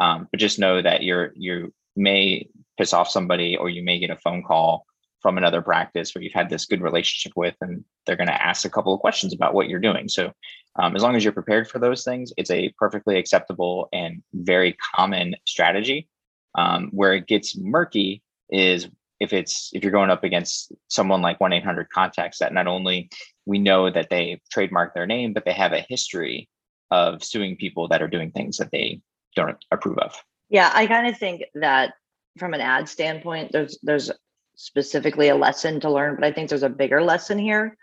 Um, 0.00 0.26
but 0.30 0.40
just 0.40 0.58
know 0.58 0.80
that 0.80 1.02
you're 1.02 1.32
you 1.34 1.74
may 1.96 2.48
piss 2.78 2.94
off 2.94 3.10
somebody, 3.10 3.58
or 3.58 3.68
you 3.68 3.82
may 3.82 3.98
get 3.98 4.08
a 4.08 4.16
phone 4.16 4.42
call 4.42 4.86
from 5.20 5.36
another 5.36 5.60
practice 5.60 6.14
where 6.14 6.22
you've 6.22 6.32
had 6.32 6.48
this 6.48 6.64
good 6.64 6.80
relationship 6.80 7.36
with, 7.36 7.56
and 7.60 7.84
they're 8.06 8.16
going 8.16 8.28
to 8.28 8.42
ask 8.42 8.64
a 8.64 8.70
couple 8.70 8.94
of 8.94 9.00
questions 9.00 9.34
about 9.34 9.52
what 9.52 9.68
you're 9.68 9.80
doing. 9.80 10.08
So 10.08 10.32
um, 10.76 10.96
as 10.96 11.02
long 11.02 11.14
as 11.14 11.22
you're 11.22 11.34
prepared 11.34 11.68
for 11.68 11.78
those 11.78 12.04
things, 12.04 12.32
it's 12.38 12.50
a 12.50 12.72
perfectly 12.78 13.18
acceptable 13.18 13.90
and 13.92 14.22
very 14.32 14.78
common 14.96 15.36
strategy. 15.46 16.08
Um, 16.54 16.88
where 16.92 17.12
it 17.12 17.26
gets 17.26 17.54
murky 17.54 18.22
is 18.48 18.88
if 19.20 19.32
it's 19.32 19.70
if 19.72 19.82
you're 19.82 19.92
going 19.92 20.10
up 20.10 20.24
against 20.24 20.72
someone 20.88 21.22
like 21.22 21.38
1-800 21.38 21.88
contacts 21.88 22.38
that 22.38 22.52
not 22.52 22.66
only 22.66 23.10
we 23.46 23.58
know 23.58 23.90
that 23.90 24.10
they 24.10 24.40
trademark 24.52 24.94
their 24.94 25.06
name 25.06 25.32
but 25.32 25.44
they 25.44 25.52
have 25.52 25.72
a 25.72 25.86
history 25.88 26.48
of 26.90 27.22
suing 27.22 27.56
people 27.56 27.88
that 27.88 28.02
are 28.02 28.08
doing 28.08 28.30
things 28.30 28.56
that 28.56 28.70
they 28.70 29.00
don't 29.36 29.58
approve 29.70 29.98
of. 29.98 30.14
Yeah 30.48 30.70
i 30.74 30.86
kind 30.86 31.06
of 31.06 31.18
think 31.18 31.42
that 31.54 31.94
from 32.38 32.54
an 32.54 32.60
ad 32.60 32.88
standpoint 32.88 33.52
there's 33.52 33.78
there's 33.82 34.10
specifically 34.54 35.28
a 35.28 35.36
lesson 35.36 35.80
to 35.80 35.90
learn 35.90 36.16
but 36.16 36.24
i 36.24 36.32
think 36.32 36.48
there's 36.48 36.62
a 36.62 36.68
bigger 36.68 37.02
lesson 37.02 37.38
here. 37.38 37.76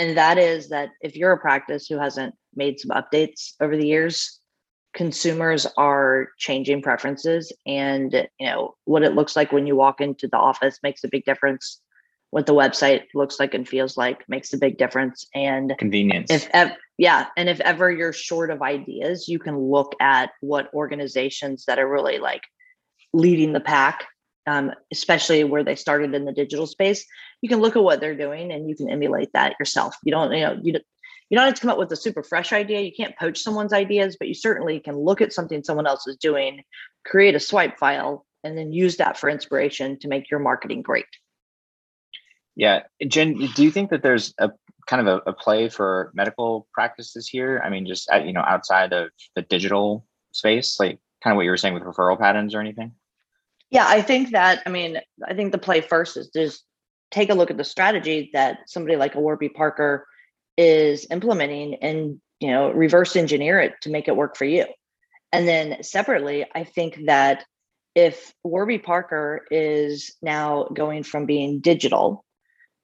And 0.00 0.16
that 0.16 0.38
is 0.38 0.68
that 0.68 0.90
if 1.00 1.16
you're 1.16 1.32
a 1.32 1.38
practice 1.38 1.88
who 1.88 1.98
hasn't 1.98 2.32
made 2.54 2.78
some 2.78 2.90
updates 2.90 3.54
over 3.60 3.76
the 3.76 3.86
years 3.86 4.37
consumers 4.98 5.64
are 5.76 6.30
changing 6.38 6.82
preferences 6.82 7.52
and 7.64 8.12
you 8.40 8.46
know 8.48 8.74
what 8.84 9.04
it 9.04 9.14
looks 9.14 9.36
like 9.36 9.52
when 9.52 9.64
you 9.64 9.76
walk 9.76 10.00
into 10.00 10.26
the 10.26 10.36
office 10.36 10.80
makes 10.82 11.04
a 11.04 11.08
big 11.08 11.24
difference. 11.24 11.80
What 12.30 12.46
the 12.46 12.52
website 12.52 13.04
looks 13.14 13.38
like 13.38 13.54
and 13.54 13.66
feels 13.66 13.96
like 13.96 14.28
makes 14.28 14.52
a 14.52 14.58
big 14.58 14.76
difference. 14.76 15.24
And 15.36 15.72
convenience. 15.78 16.32
if 16.32 16.72
yeah 16.98 17.26
and 17.36 17.48
if 17.48 17.60
ever 17.60 17.92
you're 17.92 18.12
short 18.12 18.50
of 18.50 18.60
ideas 18.60 19.28
you 19.28 19.38
can 19.38 19.56
look 19.56 19.94
at 20.00 20.30
what 20.40 20.68
organizations 20.74 21.64
that 21.66 21.78
are 21.78 21.88
really 21.88 22.18
like 22.18 22.42
leading 23.12 23.52
the 23.52 23.60
pack 23.60 24.04
um, 24.48 24.72
especially 24.90 25.44
where 25.44 25.62
they 25.62 25.76
started 25.76 26.14
in 26.14 26.24
the 26.24 26.32
digital 26.32 26.66
space. 26.66 27.04
You 27.42 27.50
can 27.50 27.60
look 27.60 27.76
at 27.76 27.82
what 27.82 28.00
they're 28.00 28.16
doing 28.16 28.50
and 28.50 28.66
you 28.66 28.74
can 28.74 28.88
emulate 28.88 29.28
that 29.34 29.54
yourself. 29.60 29.94
You 30.02 30.10
don't 30.10 30.32
you 30.32 30.40
know 30.40 30.58
you 30.60 30.72
you 31.30 31.36
don't 31.36 31.46
have 31.46 31.54
to 31.54 31.60
come 31.60 31.70
up 31.70 31.78
with 31.78 31.92
a 31.92 31.96
super 31.96 32.22
fresh 32.22 32.52
idea. 32.52 32.80
You 32.80 32.92
can't 32.92 33.16
poach 33.16 33.40
someone's 33.40 33.72
ideas, 33.72 34.16
but 34.18 34.28
you 34.28 34.34
certainly 34.34 34.80
can 34.80 34.96
look 34.96 35.20
at 35.20 35.32
something 35.32 35.62
someone 35.62 35.86
else 35.86 36.06
is 36.06 36.16
doing, 36.16 36.62
create 37.04 37.34
a 37.34 37.40
swipe 37.40 37.78
file, 37.78 38.24
and 38.44 38.56
then 38.56 38.72
use 38.72 38.96
that 38.96 39.18
for 39.18 39.28
inspiration 39.28 39.98
to 40.00 40.08
make 40.08 40.30
your 40.30 40.40
marketing 40.40 40.82
great. 40.82 41.06
Yeah. 42.56 42.84
Jen, 43.06 43.34
do 43.54 43.62
you 43.62 43.70
think 43.70 43.90
that 43.90 44.02
there's 44.02 44.34
a 44.38 44.50
kind 44.86 45.06
of 45.06 45.22
a, 45.26 45.30
a 45.30 45.32
play 45.32 45.68
for 45.68 46.10
medical 46.14 46.66
practices 46.72 47.28
here? 47.28 47.60
I 47.64 47.68
mean, 47.68 47.86
just, 47.86 48.08
you 48.24 48.32
know, 48.32 48.40
outside 48.40 48.92
of 48.92 49.10
the 49.36 49.42
digital 49.42 50.06
space, 50.32 50.80
like 50.80 50.98
kind 51.22 51.32
of 51.32 51.36
what 51.36 51.44
you 51.44 51.50
were 51.50 51.56
saying 51.56 51.74
with 51.74 51.82
referral 51.82 52.18
patterns 52.18 52.54
or 52.54 52.60
anything? 52.60 52.92
Yeah, 53.70 53.84
I 53.86 54.00
think 54.00 54.30
that, 54.30 54.62
I 54.64 54.70
mean, 54.70 54.98
I 55.26 55.34
think 55.34 55.52
the 55.52 55.58
play 55.58 55.82
first 55.82 56.16
is 56.16 56.30
just 56.30 56.64
take 57.10 57.28
a 57.30 57.34
look 57.34 57.50
at 57.50 57.58
the 57.58 57.64
strategy 57.64 58.30
that 58.32 58.60
somebody 58.66 58.96
like 58.96 59.14
a 59.14 59.20
Warby 59.20 59.50
Parker 59.50 60.06
is 60.58 61.06
implementing 61.10 61.76
and 61.76 62.20
you 62.40 62.50
know 62.50 62.70
reverse 62.72 63.16
engineer 63.16 63.58
it 63.58 63.72
to 63.80 63.90
make 63.90 64.08
it 64.08 64.16
work 64.16 64.36
for 64.36 64.44
you 64.44 64.66
and 65.32 65.48
then 65.48 65.82
separately 65.82 66.44
i 66.54 66.64
think 66.64 66.98
that 67.06 67.44
if 67.98 68.32
Warby 68.44 68.78
Parker 68.78 69.44
is 69.50 70.14
now 70.22 70.68
going 70.72 71.02
from 71.02 71.26
being 71.26 71.58
digital 71.58 72.24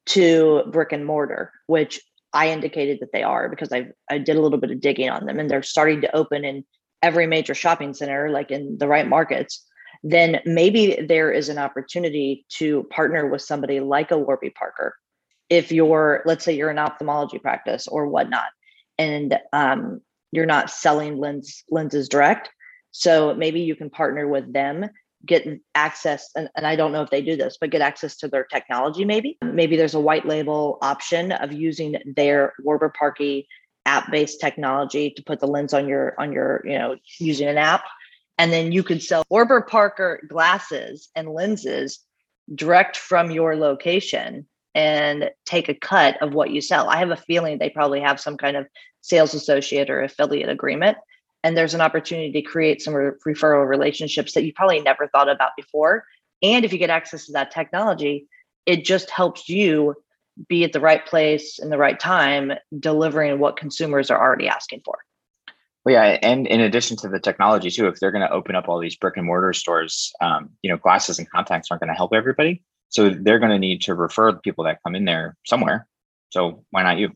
to 0.07 0.65
brick 0.73 0.91
and 0.91 1.07
mortar, 1.07 1.53
which 1.69 2.01
I 2.33 2.51
indicated 2.51 2.99
that 3.01 3.13
they 3.13 3.23
are 3.23 3.49
because 3.49 3.73
I 3.73 3.91
I 4.11 4.19
did 4.19 4.37
a 4.37 4.41
little 4.41 4.59
bit 4.59 4.73
of 4.73 4.81
digging 4.81 5.09
on 5.09 5.25
them 5.25 5.39
and 5.39 5.49
they're 5.49 5.63
starting 5.63 6.01
to 6.01 6.17
open 6.17 6.45
in 6.45 6.65
every 7.01 7.29
major 7.29 7.55
shopping 7.55 7.95
center, 7.95 8.29
like 8.31 8.51
in 8.51 8.77
the 8.79 8.89
right 8.89 9.07
markets, 9.07 9.65
then 10.03 10.41
maybe 10.47 10.99
there 11.07 11.31
is 11.31 11.49
an 11.49 11.59
opportunity 11.59 12.45
to 12.49 12.83
partner 12.85 13.29
with 13.29 13.43
somebody 13.43 13.79
like 13.79 14.11
a 14.11 14.19
Warby 14.19 14.51
Parker. 14.51 14.97
If 15.51 15.73
you're, 15.73 16.23
let's 16.25 16.45
say 16.45 16.57
you're 16.57 16.71
an 16.71 16.79
ophthalmology 16.79 17.39
practice 17.39 17.87
or 17.87 18.09
whatnot, 18.09 18.49
and 18.99 19.39
um, 19.53 20.01
you're 20.33 20.47
not 20.47 20.71
selling 20.71 21.19
lens 21.19 21.65
lenses 21.71 22.09
direct. 22.09 22.51
So 22.93 23.35
maybe 23.35 23.61
you 23.61 23.75
can 23.75 23.91
partner 23.91 24.29
with 24.29 24.53
them 24.53 24.87
get 25.27 25.47
access 25.75 26.31
and, 26.37 26.49
and 26.57 26.67
i 26.67 26.77
don't 26.77 26.93
know 26.93 27.03
if 27.03 27.11
they 27.11 27.23
do 27.23 27.37
this 27.37 27.57
but 27.61 27.71
get 27.71 27.81
access 27.81 28.17
to 28.17 28.29
their 28.29 28.45
technology 28.45 29.05
maybe 29.05 29.39
maybe 29.43 29.77
there's 29.77 29.95
a 29.95 30.01
white 30.01 30.27
label 30.27 30.79
option 30.83 31.33
of 31.33 31.53
using 31.53 31.97
their 32.17 32.53
warby 32.63 32.87
parker 32.99 33.41
app-based 33.87 34.41
technology 34.41 35.11
to 35.11 35.23
put 35.23 35.41
the 35.41 35.47
lens 35.47 35.75
on 35.75 35.89
your 35.89 36.15
on 36.19 36.33
your 36.33 36.63
you 36.65 36.79
know 36.79 36.97
using 37.19 37.49
an 37.49 37.59
app 37.59 37.85
and 38.39 38.53
then 38.53 38.73
you 38.73 38.83
could 38.83 39.03
sell 39.03 39.25
warby 39.29 39.65
parker 39.69 40.23
glasses 40.29 41.09
and 41.15 41.29
lenses 41.29 42.01
direct 42.55 42.97
from 42.97 43.31
your 43.31 43.57
location 43.57 44.47
and 44.75 45.31
take 45.45 45.69
a 45.69 45.75
cut 45.75 46.21
of 46.23 46.35
what 46.35 46.51
you 46.51 46.61
sell. 46.61 46.89
I 46.89 46.97
have 46.97 47.11
a 47.11 47.17
feeling 47.17 47.59
they 47.59 47.71
probably 47.71 48.01
have 48.01 48.21
some 48.21 48.37
kind 48.37 48.57
of 48.57 48.67
sales 49.01 49.35
associate 49.35 49.91
or 49.91 50.03
affiliate 50.03 50.49
agreement 50.49 50.97
and 51.43 51.57
there's 51.57 51.75
an 51.75 51.83
opportunity 51.83 52.33
to 52.33 52.43
create 52.43 52.81
some 52.81 52.95
re- 52.95 53.13
referral 53.27 53.69
relationships 53.69 54.33
that 54.33 54.45
you 54.45 54.53
probably 54.55 54.81
never 54.81 55.09
thought 55.09 55.29
about 55.29 55.51
before. 55.57 56.05
And 56.43 56.65
if 56.65 56.73
you 56.73 56.79
get 56.79 56.89
access 56.89 57.27
to 57.27 57.33
that 57.33 57.51
technology 57.51 58.27
it 58.67 58.85
just 58.85 59.11
helps 59.11 59.49
you 59.49 59.95
be 60.49 60.65
at 60.65 60.73
the 60.73 60.81
right 60.81 61.05
place 61.07 61.59
in 61.59 61.71
the 61.71 61.79
right 61.79 61.99
time 61.99 62.53
delivering 62.81 63.39
what 63.39 63.57
consumers 63.57 64.11
are 64.11 64.21
already 64.21 64.49
asking 64.49 64.83
for. 64.85 64.99
Well, 65.85 65.95
yeah, 65.95 66.19
and 66.23 66.47
in 66.47 66.61
addition 66.61 66.97
to 66.99 67.09
the 67.09 67.21
technology 67.21 67.71
too, 67.71 67.87
if 67.89 68.01
they're 68.01 68.11
going 68.11 68.27
to 68.27 68.33
open 68.33 68.57
up 68.57 68.69
all 68.69 68.81
these 68.81 68.97
brick 68.97 69.17
and 69.17 69.27
mortar 69.27 69.53
stores, 69.53 70.13
um, 70.21 70.51
you 70.63 70.71
know, 70.71 70.79
glasses 70.79 71.19
and 71.19 71.31
contacts 71.31 71.69
aren't 71.71 71.83
going 71.83 71.89
to 71.89 71.95
help 71.95 72.15
everybody. 72.15 72.63
So 72.95 73.11
they're 73.11 73.41
going 73.41 73.51
to 73.51 73.59
need 73.59 73.83
to 73.83 73.95
refer 73.95 74.33
the 74.33 74.39
people 74.39 74.65
that 74.65 74.79
come 74.85 74.95
in 74.95 75.05
there 75.05 75.37
somewhere. 75.45 75.87
So 76.31 76.65
why 76.71 76.83
not 76.83 76.99
you? 76.99 77.11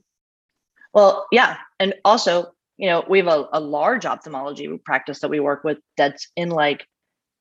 Well, 0.92 1.26
yeah, 1.30 1.58
and 1.78 1.94
also 2.04 2.52
you 2.78 2.86
know, 2.86 3.04
we 3.08 3.18
have 3.18 3.26
a, 3.26 3.48
a 3.52 3.60
large 3.60 4.06
ophthalmology 4.06 4.68
practice 4.84 5.18
that 5.20 5.28
we 5.28 5.40
work 5.40 5.64
with 5.64 5.78
that's 5.96 6.28
in 6.36 6.48
like, 6.48 6.86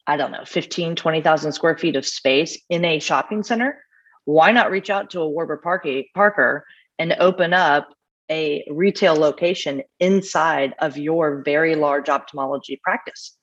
I 0.08 0.18
don't 0.18 0.32
know, 0.32 0.44
15, 0.46 0.96
20,000 0.96 1.52
square 1.52 1.78
feet 1.78 1.96
of 1.96 2.06
space 2.06 2.60
in 2.70 2.84
a 2.84 3.00
shopping 3.00 3.44
center. 3.44 3.80
Why 4.26 4.52
not 4.52 4.72
reach 4.72 4.90
out 4.90 5.12
to 5.12 5.22
a 5.22 5.30
Warby 5.30 6.10
Parker 6.14 6.66
and 6.98 7.16
open 7.20 7.54
up 7.54 7.88
a 8.30 8.66
retail 8.70 9.16
location 9.16 9.84
inside 10.00 10.74
of 10.80 10.98
your 10.98 11.44
very 11.46 11.76
large 11.76 12.10
ophthalmology 12.10 12.82
practice? 12.84 13.38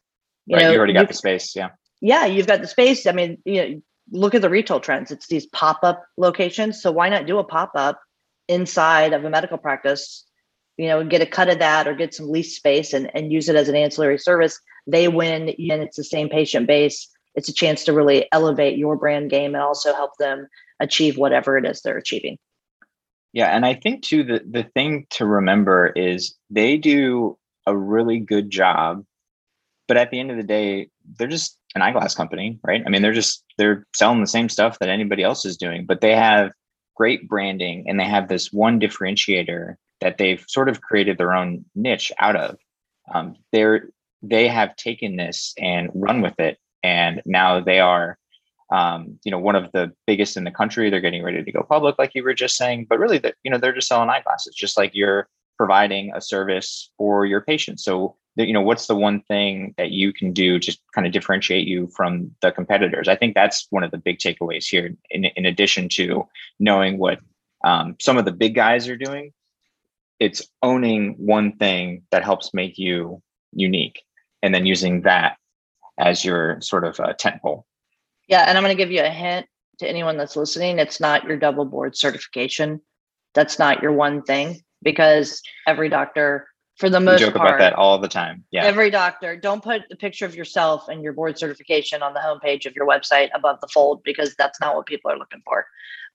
You 0.46 0.56
right, 0.56 0.64
know, 0.64 0.72
you 0.72 0.78
already 0.78 0.92
got 0.92 1.08
the 1.08 1.14
space. 1.14 1.54
Yeah. 1.54 1.70
Yeah, 2.00 2.26
you've 2.26 2.48
got 2.48 2.60
the 2.60 2.66
space. 2.66 3.06
I 3.06 3.12
mean, 3.12 3.38
you 3.44 3.54
know, 3.54 3.82
look 4.10 4.34
at 4.34 4.42
the 4.42 4.50
retail 4.50 4.80
trends. 4.80 5.10
It's 5.10 5.28
these 5.28 5.46
pop-up 5.46 6.04
locations. 6.16 6.82
So 6.82 6.92
why 6.92 7.08
not 7.08 7.26
do 7.26 7.38
a 7.38 7.44
pop-up 7.44 8.00
inside 8.48 9.12
of 9.12 9.24
a 9.24 9.30
medical 9.30 9.58
practice 9.58 10.24
you 10.76 10.88
know, 10.88 11.04
get 11.04 11.22
a 11.22 11.26
cut 11.26 11.48
of 11.48 11.58
that 11.60 11.86
or 11.86 11.94
get 11.94 12.14
some 12.14 12.30
lease 12.30 12.56
space 12.56 12.92
and, 12.92 13.10
and 13.14 13.32
use 13.32 13.48
it 13.48 13.56
as 13.56 13.68
an 13.68 13.76
ancillary 13.76 14.18
service. 14.18 14.60
They 14.86 15.08
win 15.08 15.48
and 15.48 15.82
it's 15.82 15.96
the 15.96 16.04
same 16.04 16.28
patient 16.28 16.66
base. 16.66 17.08
It's 17.34 17.48
a 17.48 17.54
chance 17.54 17.84
to 17.84 17.92
really 17.92 18.28
elevate 18.32 18.78
your 18.78 18.96
brand 18.96 19.30
game 19.30 19.54
and 19.54 19.62
also 19.62 19.94
help 19.94 20.16
them 20.18 20.48
achieve 20.80 21.16
whatever 21.16 21.56
it 21.56 21.64
is 21.64 21.80
they're 21.80 21.96
achieving. 21.96 22.38
Yeah, 23.32 23.48
and 23.48 23.66
I 23.66 23.74
think 23.74 24.04
too 24.04 24.22
the 24.22 24.42
the 24.48 24.62
thing 24.62 25.06
to 25.10 25.26
remember 25.26 25.88
is 25.88 26.36
they 26.50 26.76
do 26.76 27.36
a 27.66 27.76
really 27.76 28.20
good 28.20 28.48
job, 28.48 29.04
but 29.88 29.96
at 29.96 30.12
the 30.12 30.20
end 30.20 30.30
of 30.30 30.36
the 30.36 30.44
day, 30.44 30.90
they're 31.18 31.28
just 31.28 31.58
an 31.74 31.82
eyeglass 31.82 32.14
company, 32.14 32.58
right? 32.62 32.82
I 32.86 32.90
mean, 32.90 33.02
they're 33.02 33.12
just 33.12 33.44
they're 33.58 33.86
selling 33.94 34.20
the 34.20 34.26
same 34.26 34.48
stuff 34.48 34.78
that 34.78 34.88
anybody 34.88 35.22
else 35.22 35.44
is 35.44 35.56
doing, 35.56 35.86
but 35.86 36.00
they 36.00 36.14
have 36.14 36.52
great 36.94 37.28
branding 37.28 37.84
and 37.88 37.98
they 37.98 38.04
have 38.04 38.28
this 38.28 38.52
one 38.52 38.80
differentiator 38.80 39.74
that 40.00 40.18
they've 40.18 40.44
sort 40.48 40.68
of 40.68 40.80
created 40.80 41.18
their 41.18 41.34
own 41.34 41.64
niche 41.74 42.12
out 42.20 42.36
of. 42.36 42.56
Um, 43.12 43.36
they're 43.52 43.88
they 44.22 44.48
have 44.48 44.76
taken 44.76 45.16
this 45.16 45.54
and 45.58 45.90
run 45.94 46.22
with 46.22 46.38
it, 46.40 46.58
and 46.82 47.20
now 47.26 47.60
they 47.60 47.78
are, 47.80 48.18
um, 48.72 49.18
you 49.24 49.30
know, 49.30 49.38
one 49.38 49.54
of 49.54 49.70
the 49.72 49.92
biggest 50.06 50.36
in 50.36 50.44
the 50.44 50.50
country. 50.50 50.88
They're 50.88 51.00
getting 51.00 51.22
ready 51.22 51.42
to 51.44 51.52
go 51.52 51.62
public, 51.62 51.96
like 51.98 52.12
you 52.14 52.22
were 52.22 52.34
just 52.34 52.56
saying. 52.56 52.86
But 52.88 52.98
really, 52.98 53.18
that 53.18 53.34
you 53.42 53.50
know, 53.50 53.58
they're 53.58 53.74
just 53.74 53.88
selling 53.88 54.08
eyeglasses, 54.08 54.54
just 54.54 54.78
like 54.78 54.92
you're 54.94 55.28
providing 55.56 56.12
a 56.14 56.20
service 56.20 56.90
for 56.96 57.26
your 57.26 57.42
patients. 57.42 57.84
So, 57.84 58.16
you 58.36 58.52
know, 58.52 58.62
what's 58.62 58.86
the 58.86 58.96
one 58.96 59.20
thing 59.22 59.74
that 59.78 59.90
you 59.90 60.12
can 60.12 60.32
do 60.32 60.58
to 60.58 60.76
kind 60.94 61.06
of 61.06 61.12
differentiate 61.12 61.66
you 61.66 61.88
from 61.88 62.34
the 62.42 62.50
competitors? 62.50 63.08
I 63.08 63.16
think 63.16 63.34
that's 63.34 63.66
one 63.70 63.84
of 63.84 63.90
the 63.90 63.98
big 63.98 64.18
takeaways 64.18 64.66
here. 64.66 64.94
In, 65.10 65.24
in 65.24 65.46
addition 65.46 65.88
to 65.90 66.26
knowing 66.58 66.98
what 66.98 67.20
um, 67.64 67.96
some 68.00 68.18
of 68.18 68.24
the 68.24 68.32
big 68.32 68.54
guys 68.54 68.88
are 68.88 68.96
doing, 68.96 69.32
it's 70.18 70.42
owning 70.62 71.14
one 71.18 71.56
thing 71.56 72.02
that 72.10 72.24
helps 72.24 72.52
make 72.54 72.78
you 72.78 73.22
unique 73.52 74.02
and 74.42 74.54
then 74.54 74.66
using 74.66 75.02
that 75.02 75.36
as 75.98 76.24
your 76.24 76.60
sort 76.60 76.84
of 76.84 76.98
uh, 77.00 77.12
tent 77.14 77.40
pole. 77.40 77.66
Yeah. 78.28 78.44
And 78.48 78.58
I'm 78.58 78.64
going 78.64 78.76
to 78.76 78.82
give 78.82 78.90
you 78.92 79.02
a 79.02 79.10
hint 79.10 79.46
to 79.78 79.88
anyone 79.88 80.16
that's 80.16 80.36
listening. 80.36 80.78
It's 80.78 81.00
not 81.00 81.24
your 81.24 81.36
double 81.36 81.64
board 81.64 81.96
certification. 81.96 82.80
That's 83.34 83.58
not 83.58 83.82
your 83.82 83.92
one 83.92 84.22
thing 84.22 84.60
because 84.82 85.42
every 85.66 85.88
doctor, 85.88 86.48
for 86.76 86.90
the 86.90 87.00
most 87.00 87.20
we 87.20 87.26
joke 87.26 87.34
part, 87.34 87.50
about 87.50 87.58
that 87.58 87.72
all 87.74 87.98
the 87.98 88.08
time. 88.08 88.44
Yeah. 88.50 88.64
Every 88.64 88.90
doctor, 88.90 89.36
don't 89.36 89.62
put 89.62 89.82
the 89.88 89.96
picture 89.96 90.26
of 90.26 90.34
yourself 90.34 90.88
and 90.88 91.02
your 91.02 91.12
board 91.12 91.38
certification 91.38 92.02
on 92.02 92.14
the 92.14 92.20
homepage 92.20 92.66
of 92.66 92.74
your 92.74 92.86
website 92.86 93.28
above 93.34 93.60
the 93.60 93.68
fold 93.68 94.02
because 94.02 94.34
that's 94.36 94.60
not 94.60 94.74
what 94.74 94.86
people 94.86 95.10
are 95.10 95.18
looking 95.18 95.42
for. 95.44 95.66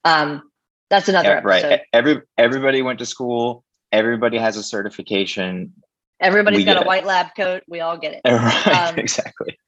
Um, 0.04 0.50
that's 0.90 1.08
another 1.08 1.28
yeah, 1.28 1.40
right. 1.44 1.80
Every 1.92 2.22
everybody 2.36 2.82
went 2.82 2.98
to 2.98 3.06
school 3.06 3.64
everybody 3.92 4.38
has 4.38 4.56
a 4.56 4.62
certification. 4.62 5.72
Everybody's 6.20 6.64
got 6.64 6.82
a 6.82 6.86
white 6.86 7.06
lab 7.06 7.28
coat. 7.36 7.62
We 7.68 7.80
all 7.80 7.96
get 7.96 8.14
it. 8.14 8.20
Right, 8.30 8.68
um, 8.68 8.98
exactly. 8.98 9.58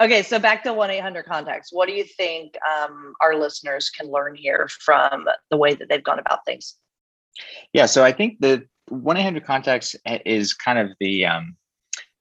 Okay, 0.00 0.22
so 0.22 0.38
back 0.38 0.62
to 0.64 0.72
1 0.72 0.90
800 0.90 1.24
contacts. 1.24 1.72
What 1.72 1.88
do 1.88 1.94
you 1.94 2.04
think 2.04 2.54
um, 2.78 3.14
our 3.20 3.36
listeners 3.36 3.90
can 3.90 4.10
learn 4.10 4.34
here 4.34 4.68
from 4.80 5.26
the 5.50 5.56
way 5.56 5.74
that 5.74 5.88
they've 5.88 6.02
gone 6.02 6.18
about 6.18 6.44
things? 6.44 6.76
Yeah, 7.72 7.86
so 7.86 8.02
I 8.04 8.12
think 8.12 8.40
the 8.40 8.66
1 8.90 9.16
800 9.16 9.44
contacts 9.44 9.96
is 10.26 10.52
kind 10.52 10.78
of 10.78 10.90
the, 11.00 11.26
um, 11.26 11.56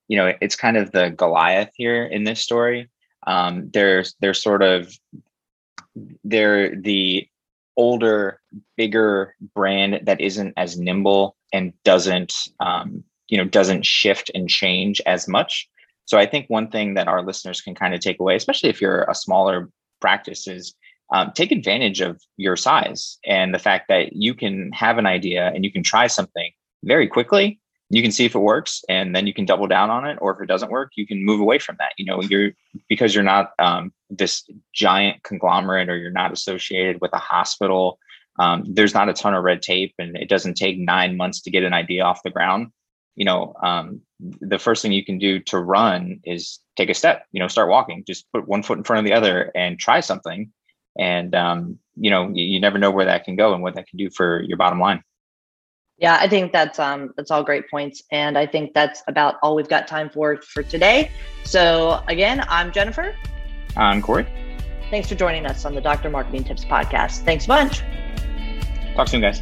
you 0.08 0.18
know, 0.18 0.34
it's 0.42 0.56
kind 0.56 0.78
of 0.78 0.92
the 0.92 1.10
Goliath 1.10 1.72
here 1.76 2.06
in 2.06 2.24
this 2.24 2.40
story. 2.40 2.90
Um, 3.28 3.70
they're, 3.74 4.06
they're 4.22 4.34
sort 4.34 4.64
of, 4.64 4.94
they're 6.24 6.76
the 6.76 7.28
older, 7.76 8.40
bigger 8.78 9.36
brand 9.56 10.02
that 10.04 10.22
isn't 10.22 10.54
as 10.58 10.78
nimble 10.78 11.36
and 11.54 11.74
doesn't, 11.84 12.34
um, 12.60 13.04
you 13.28 13.38
know, 13.38 13.46
doesn't 13.46 13.86
shift 13.86 14.32
and 14.34 14.50
change 14.50 15.02
as 15.06 15.28
much. 15.28 15.70
So 16.06 16.18
I 16.18 16.26
think 16.26 16.50
one 16.50 16.70
thing 16.70 16.96
that 16.96 17.08
our 17.08 17.24
listeners 17.24 17.62
can 17.62 17.76
kind 17.76 17.94
of 17.94 18.00
take 18.00 18.20
away, 18.20 18.36
especially 18.36 18.70
if 18.70 18.82
you're 18.82 19.04
a 19.04 19.16
smaller 19.16 19.70
practice, 20.02 20.48
is 20.48 20.74
um, 21.12 21.32
take 21.34 21.52
advantage 21.52 22.02
of 22.02 22.22
your 22.38 22.56
size 22.56 23.18
and 23.26 23.54
the 23.54 23.60
fact 23.60 23.88
that 23.90 24.14
you 24.14 24.34
can 24.34 24.72
have 24.72 24.98
an 24.98 25.06
idea 25.06 25.52
and 25.54 25.64
you 25.64 25.72
can 25.72 25.84
try 25.84 26.08
something 26.08 26.52
very 26.84 27.08
quickly. 27.08 27.60
You 27.92 28.04
can 28.04 28.12
see 28.12 28.26
if 28.26 28.36
it 28.36 28.40
works 28.40 28.84
and 28.88 29.16
then 29.16 29.26
you 29.26 29.34
can 29.34 29.46
double 29.46 29.66
down 29.66 29.90
on 29.90 30.06
it 30.06 30.20
or 30.22 30.32
if 30.34 30.42
it 30.42 30.46
doesn't 30.46 30.72
work 30.72 30.92
you 30.96 31.08
can 31.08 31.26
move 31.26 31.40
away 31.40 31.58
from 31.60 31.76
that. 31.80 31.94
You 31.98 32.06
know 32.06 32.22
you're 32.22 32.52
because 32.88 33.16
you're 33.16 33.24
not 33.24 33.52
um, 33.60 33.92
this 34.10 34.44
giant 34.74 35.24
conglomerate 35.24 35.90
or 35.90 35.98
you're 35.98 36.12
not 36.12 36.32
associated 36.32 37.02
with 37.02 37.12
a 37.14 37.18
hospital 37.18 38.00
um, 38.38 38.64
there's 38.66 38.94
not 38.94 39.10
a 39.10 39.14
ton 39.14 39.34
of 39.34 39.44
red 39.44 39.62
tape 39.62 39.94
and 40.00 40.16
it 40.16 40.30
doesn't 40.30 40.54
take 40.54 40.78
nine 40.78 41.18
months 41.18 41.42
to 41.42 41.52
get 41.52 41.64
an 41.64 41.74
idea 41.74 42.04
off 42.04 42.24
the 42.24 42.30
ground. 42.30 42.72
You 43.16 43.26
know 43.26 43.54
um, 43.62 44.02
the 44.20 44.60
first 44.60 44.82
thing 44.82 44.94
you 44.94 45.04
can 45.04 45.18
do 45.18 45.40
to 45.40 45.60
run 45.60 46.22
is 46.24 46.60
take 46.78 46.90
a 46.90 46.94
step 46.94 47.26
you 47.32 47.40
know 47.40 47.48
start 47.48 47.70
walking. 47.70 48.04
Just 48.06 48.32
put 48.32 48.48
one 48.48 48.64
foot 48.64 48.78
in 48.78 48.84
front 48.84 49.00
of 49.00 49.06
the 49.06 49.18
other 49.18 49.52
and 49.56 49.80
try 49.80 50.00
something 50.00 50.52
and 50.98 51.36
um, 51.36 51.80
you 51.96 52.10
know 52.10 52.30
you, 52.30 52.46
you 52.46 52.60
never 52.60 52.78
know 52.78 52.92
where 52.92 53.06
that 53.06 53.26
can 53.26 53.36
go 53.36 53.54
and 53.54 53.62
what 53.64 53.76
that 53.76 53.88
can 53.88 53.98
do 53.98 54.10
for 54.10 54.42
your 54.44 54.58
bottom 54.58 54.80
line 54.80 55.04
yeah, 56.00 56.18
I 56.20 56.28
think 56.28 56.52
that's 56.54 56.80
um 56.80 57.14
that's 57.18 57.30
all 57.32 57.44
great 57.44 57.70
points, 57.70 58.04
and 58.12 58.38
I 58.38 58.46
think 58.46 58.74
that's 58.74 59.04
about 59.08 59.36
all 59.42 59.56
we've 59.56 59.70
got 59.70 59.88
time 59.88 60.10
for 60.10 60.42
for 60.42 60.64
today. 60.64 61.12
So 61.44 62.02
again, 62.08 62.44
I'm 62.48 62.72
Jennifer. 62.72 63.16
I'm 63.76 64.02
Corey. 64.02 64.26
Thanks 64.90 65.08
for 65.10 65.16
joining 65.16 65.46
us 65.46 65.66
on 65.66 65.76
the 65.76 65.82
Doctor 65.82 66.10
Marketing 66.10 66.44
Tips 66.44 66.66
podcast. 66.66 67.24
Thanks 67.24 67.46
a 67.46 67.48
bunch. 67.50 67.84
Talk 68.96 69.08
soon, 69.08 69.22
guys. 69.22 69.42